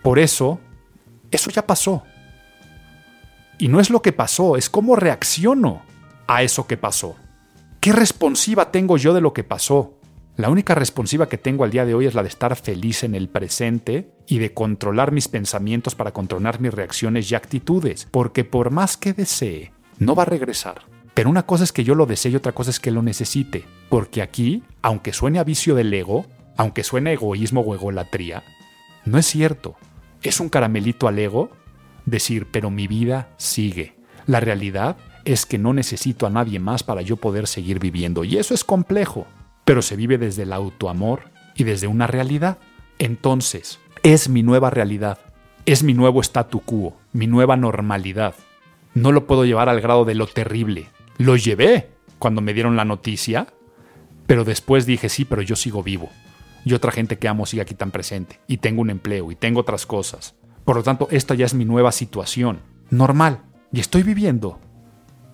[0.03, 0.59] Por eso,
[1.31, 2.03] eso ya pasó.
[3.57, 5.81] Y no es lo que pasó, es cómo reacciono
[6.27, 7.15] a eso que pasó.
[7.81, 9.97] ¿Qué responsiva tengo yo de lo que pasó?
[10.37, 13.15] La única responsiva que tengo al día de hoy es la de estar feliz en
[13.15, 18.69] el presente y de controlar mis pensamientos para controlar mis reacciones y actitudes, porque por
[18.69, 20.83] más que desee, no va a regresar.
[21.15, 23.65] Pero una cosa es que yo lo desee y otra cosa es que lo necesite,
[23.89, 26.27] porque aquí, aunque suene a vicio del ego,
[26.57, 28.43] aunque suene egoísmo o egolatría,
[29.05, 29.75] no es cierto.
[30.21, 31.49] Es un caramelito al ego
[32.05, 33.95] decir, pero mi vida sigue.
[34.27, 38.23] La realidad es que no necesito a nadie más para yo poder seguir viviendo.
[38.23, 39.27] Y eso es complejo.
[39.63, 42.57] pero se vive desde el autoamor y desde una realidad.
[42.97, 45.19] Entonces, es mi nueva realidad,
[45.65, 48.33] es mi nuevo statu quo, mi nueva normalidad.
[48.95, 50.89] No lo puedo llevar al grado de lo terrible.
[51.17, 53.47] Lo llevé cuando me dieron la noticia,
[54.25, 56.09] pero después dije, sí, pero yo sigo vivo.
[56.65, 58.39] Y otra gente que amo sigue aquí tan presente.
[58.47, 60.35] Y tengo un empleo y tengo otras cosas.
[60.65, 62.59] Por lo tanto, esta ya es mi nueva situación.
[62.89, 63.43] Normal.
[63.71, 64.59] Y estoy viviendo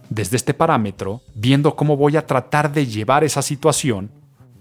[0.09, 4.11] desde este parámetro, viendo cómo voy a tratar de llevar esa situación,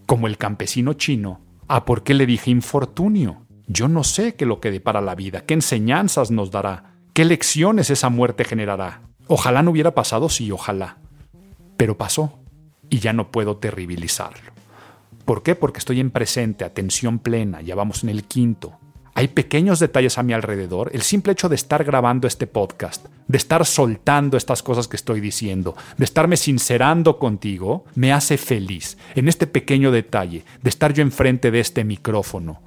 [0.07, 3.43] como el campesino chino, a por qué le dije infortunio.
[3.67, 7.91] Yo no sé qué lo que depara la vida, qué enseñanzas nos dará, qué lecciones
[7.91, 9.03] esa muerte generará.
[9.27, 10.99] Ojalá no hubiera pasado, sí, ojalá.
[11.77, 12.39] Pero pasó
[12.89, 14.53] y ya no puedo terribilizarlo.
[15.25, 15.57] ¿Por qué?
[15.57, 18.79] Porque estoy en presente, atención plena, ya vamos en el quinto.
[19.17, 20.91] Hay pequeños detalles a mi alrededor.
[20.93, 25.23] El simple hecho de estar grabando este podcast, de estar soltando estas cosas que estoy
[25.23, 28.99] diciendo, de estarme sincerando contigo, me hace feliz.
[29.15, 32.61] En este pequeño detalle, de estar yo enfrente de este micrófono,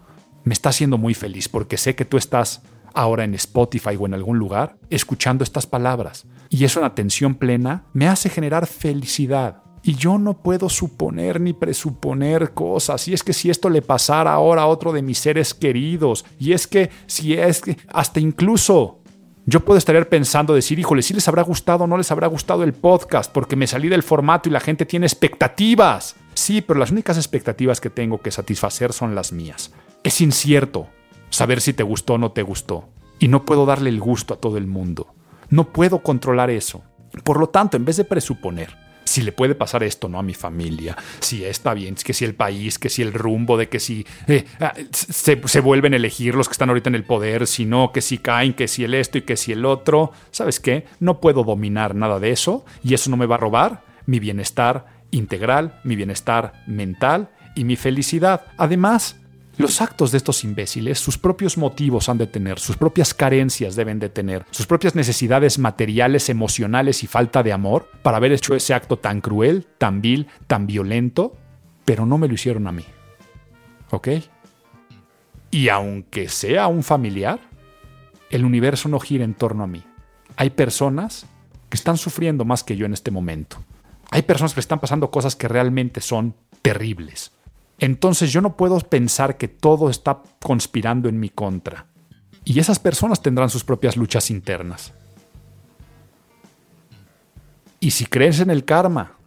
[0.43, 2.64] me está haciendo muy feliz porque sé que tú estás
[2.95, 6.26] ahora en Spotify o en algún lugar escuchando estas palabras.
[6.50, 9.62] Y eso en atención plena me hace generar felicidad.
[9.82, 13.07] Y yo no puedo suponer ni presuponer cosas.
[13.07, 16.53] Y es que si esto le pasara ahora a otro de mis seres queridos, y
[16.53, 18.99] es que si es que hasta incluso
[19.45, 22.63] yo puedo estar pensando, decir, híjole, si les habrá gustado o no les habrá gustado
[22.63, 26.15] el podcast, porque me salí del formato y la gente tiene expectativas.
[26.36, 29.71] Sí, pero las únicas expectativas que tengo que satisfacer son las mías.
[30.03, 30.88] Es incierto
[31.32, 32.89] saber si te gustó o no te gustó.
[33.17, 35.15] Y no puedo darle el gusto a todo el mundo.
[35.49, 36.84] No puedo controlar eso.
[37.23, 38.77] Por lo tanto, en vez de presuponer,
[39.10, 42.36] si le puede pasar esto no a mi familia, si está bien, que si el
[42.36, 46.36] país, que si el rumbo, de que si eh, ah, se, se, vuelven a elegir
[46.36, 48.93] los que están ahorita en el poder, si no, que si caen, que si el
[48.93, 50.86] esto y que si el otro, ¿sabes qué?
[50.99, 54.86] No puedo dominar nada de eso y eso no me va a robar mi bienestar
[55.10, 58.45] integral, mi bienestar mental y mi felicidad.
[58.57, 59.18] Además,
[59.60, 63.99] los actos de estos imbéciles, sus propios motivos han de tener, sus propias carencias deben
[63.99, 68.74] de tener, sus propias necesidades materiales, emocionales y falta de amor para haber hecho ese
[68.74, 71.36] acto tan cruel, tan vil, tan violento,
[71.84, 72.86] pero no me lo hicieron a mí.
[73.91, 74.07] ¿Ok?
[75.51, 77.41] Y aunque sea un familiar,
[78.30, 79.84] el universo no gira en torno a mí.
[80.38, 81.26] Hay personas
[81.68, 83.57] que están sufriendo más que yo en este momento.
[84.10, 87.34] Hay personas que están pasando cosas que realmente son terribles
[87.80, 91.88] entonces yo no puedo pensar que todo está conspirando en mi contra.
[92.43, 94.93] Y esas personas tendrán sus propias luchas internas.
[97.80, 99.17] Y si crees en el karma,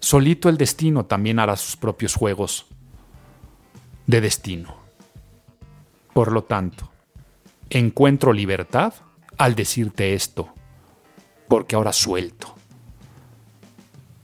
[0.00, 2.66] solito el destino también hará sus propios juegos
[4.06, 4.76] de destino.
[6.14, 6.90] Por lo tanto,
[7.68, 8.94] encuentro libertad
[9.36, 10.54] al decirte esto,
[11.48, 12.54] porque ahora suelto.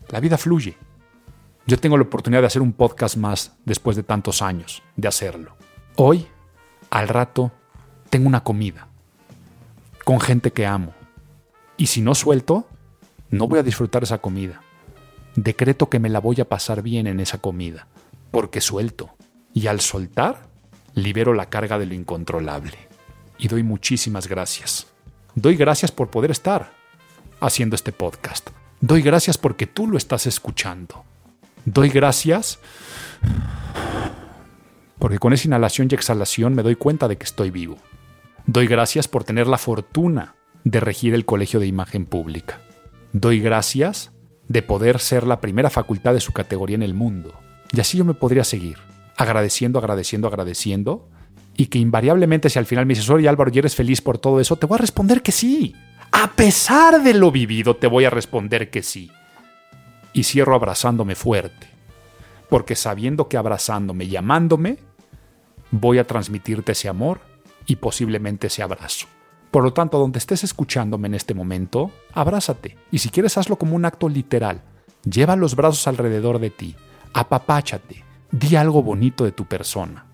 [0.09, 0.77] La vida fluye.
[1.67, 5.57] Yo tengo la oportunidad de hacer un podcast más después de tantos años de hacerlo.
[5.97, 6.27] Hoy,
[6.91, 7.53] al rato,
[8.11, 8.89] tengo una comida
[10.05, 10.93] con gente que amo.
[11.79, 12.69] Y si no suelto,
[13.31, 14.61] no voy a disfrutar esa comida.
[15.37, 17.89] Decreto que me la voy a pasar bien en esa comida,
[18.31, 19.17] porque suelto.
[19.55, 20.47] Y al soltar,
[20.95, 22.77] libero la carga de lo incontrolable.
[23.39, 24.87] Y doy muchísimas gracias.
[25.35, 26.75] Doy gracias por poder estar
[27.41, 28.51] haciendo este podcast.
[28.83, 31.05] Doy gracias porque tú lo estás escuchando.
[31.65, 32.59] Doy gracias
[34.99, 37.77] porque con esa inhalación y exhalación me doy cuenta de que estoy vivo.
[38.47, 40.35] Doy gracias por tener la fortuna
[40.65, 42.61] de regir el Colegio de Imagen Pública.
[43.13, 44.13] Doy gracias
[44.49, 47.35] de poder ser la primera facultad de su categoría en el mundo.
[47.73, 48.79] Y así yo me podría seguir,
[49.17, 51.09] agradeciendo, agradeciendo, agradeciendo,
[51.57, 54.41] y que invariablemente si al final me dices, oye Álvaro, ¿y eres feliz por todo
[54.41, 54.57] eso?
[54.57, 55.75] Te voy a responder que sí.
[56.13, 59.11] A pesar de lo vivido, te voy a responder que sí
[60.15, 61.69] y cierro abrazándome fuerte,
[62.49, 64.79] porque sabiendo que abrazándome y amándome,
[65.71, 67.21] voy a transmitirte ese amor
[67.67, 69.07] y posiblemente ese abrazo.
[69.51, 72.77] Por lo tanto, donde estés escuchándome en este momento, abrázate.
[72.91, 74.63] Y si quieres, hazlo como un acto literal.
[75.05, 76.75] Lleva los brazos alrededor de ti.
[77.13, 78.03] Apapáchate.
[78.33, 80.07] Di algo bonito de tu persona.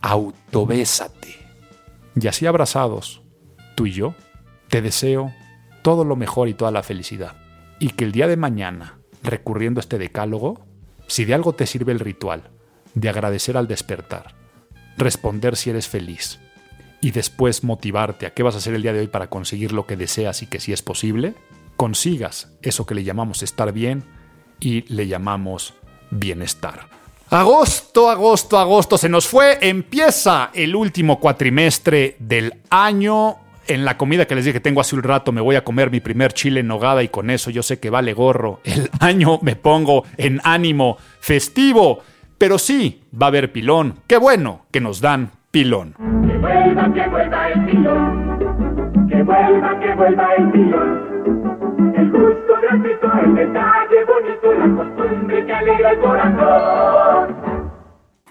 [0.00, 1.34] Autobésate.
[2.18, 3.20] Y así abrazados,
[3.74, 4.14] tú y yo,
[4.68, 5.30] te deseo
[5.82, 7.36] todo lo mejor y toda la felicidad.
[7.78, 10.64] Y que el día de mañana, recurriendo a este decálogo,
[11.06, 12.50] si de algo te sirve el ritual
[12.94, 14.34] de agradecer al despertar,
[14.96, 16.40] responder si eres feliz
[17.00, 19.86] y después motivarte a qué vas a hacer el día de hoy para conseguir lo
[19.86, 21.34] que deseas y que si es posible,
[21.76, 24.04] consigas eso que le llamamos estar bien
[24.60, 25.74] y le llamamos
[26.10, 26.88] bienestar.
[27.28, 34.26] Agosto, agosto, agosto se nos fue, empieza el último cuatrimestre del año en la comida
[34.26, 36.68] que les dije tengo hace un rato, me voy a comer mi primer chile en
[36.68, 38.60] nogada y con eso yo sé que vale gorro.
[38.64, 42.00] El año me pongo en ánimo festivo.
[42.38, 44.00] Pero sí, va a haber pilón.
[44.06, 45.94] Qué bueno que nos dan pilón.
[45.94, 49.08] Que vuelva, que vuelva el pilón.
[49.08, 51.06] Que vuelva, que vuelva el pilón.
[51.96, 57.45] El gusto gratuito, el detalle bonito, la costumbre que alegra el corazón.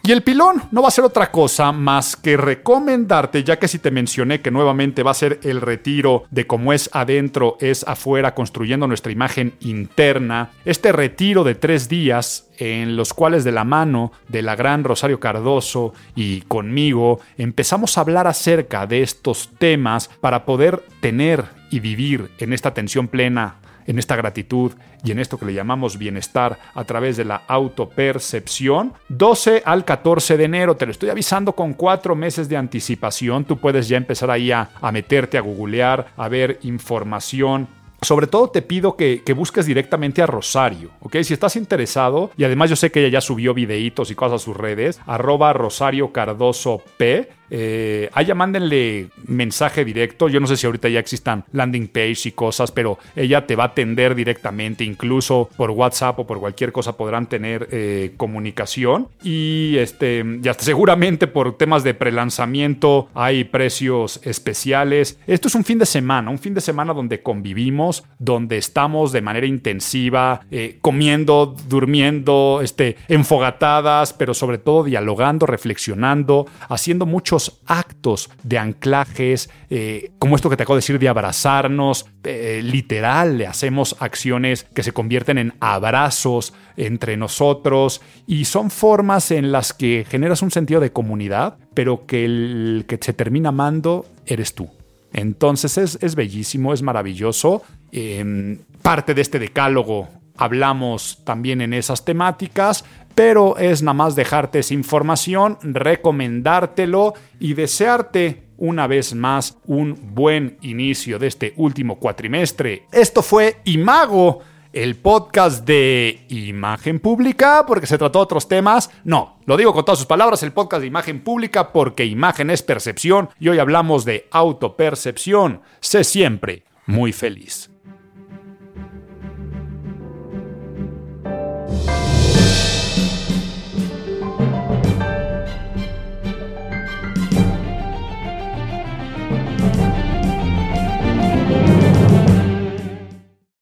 [0.07, 3.79] Y el pilón no va a ser otra cosa más que recomendarte, ya que si
[3.79, 8.35] te mencioné que nuevamente va a ser el retiro de cómo es adentro, es afuera,
[8.35, 14.11] construyendo nuestra imagen interna, este retiro de tres días en los cuales de la mano
[14.27, 20.45] de la gran Rosario Cardoso y conmigo empezamos a hablar acerca de estos temas para
[20.45, 23.55] poder tener y vivir en esta tensión plena
[23.87, 28.93] en esta gratitud y en esto que le llamamos bienestar a través de la autopercepción.
[29.09, 33.45] 12 al 14 de enero, te lo estoy avisando con cuatro meses de anticipación.
[33.45, 37.67] Tú puedes ya empezar ahí a, meterte, a googlear, a ver información
[38.01, 41.15] sobre todo te pido que, que, busques directamente a Rosario, ¿ok?
[41.23, 44.45] Si estás interesado, y además yo sé que ella ya subió videitos y cosas a
[44.45, 50.29] sus redes, arroba Rosario Cardoso P, eh, allá mándenle mensaje directo.
[50.29, 53.63] Yo no sé si ahorita ya existan landing page y cosas, pero ella te va
[53.63, 59.07] a atender directamente, incluso por WhatsApp o por cualquier cosa podrán tener eh, comunicación.
[59.23, 65.19] Y este, ya seguramente por temas de prelanzamiento hay precios especiales.
[65.27, 69.21] Esto es un fin de semana, un fin de semana donde convivimos, donde estamos de
[69.21, 77.34] manera intensiva, eh, comiendo, durmiendo, este, enfogatadas, pero sobre todo dialogando, reflexionando, haciendo mucho
[77.65, 83.37] actos de anclajes, eh, como esto que te acabo de decir, de abrazarnos, eh, literal,
[83.37, 89.73] le hacemos acciones que se convierten en abrazos entre nosotros y son formas en las
[89.73, 94.69] que generas un sentido de comunidad, pero que el que se termina amando eres tú.
[95.13, 97.63] Entonces es, es bellísimo, es maravilloso.
[97.91, 102.83] Em, parte de este decálogo hablamos también en esas temáticas,
[103.15, 110.57] pero es nada más dejarte esa información, recomendártelo y desearte una vez más un buen
[110.61, 112.83] inicio de este último cuatrimestre.
[112.91, 118.91] Esto fue Imago, el podcast de imagen pública, porque se trató de otros temas.
[119.05, 122.61] No, lo digo con todas sus palabras, el podcast de imagen pública, porque imagen es
[122.61, 125.61] percepción y hoy hablamos de autopercepción.
[125.79, 127.74] Sé siempre muy feliz.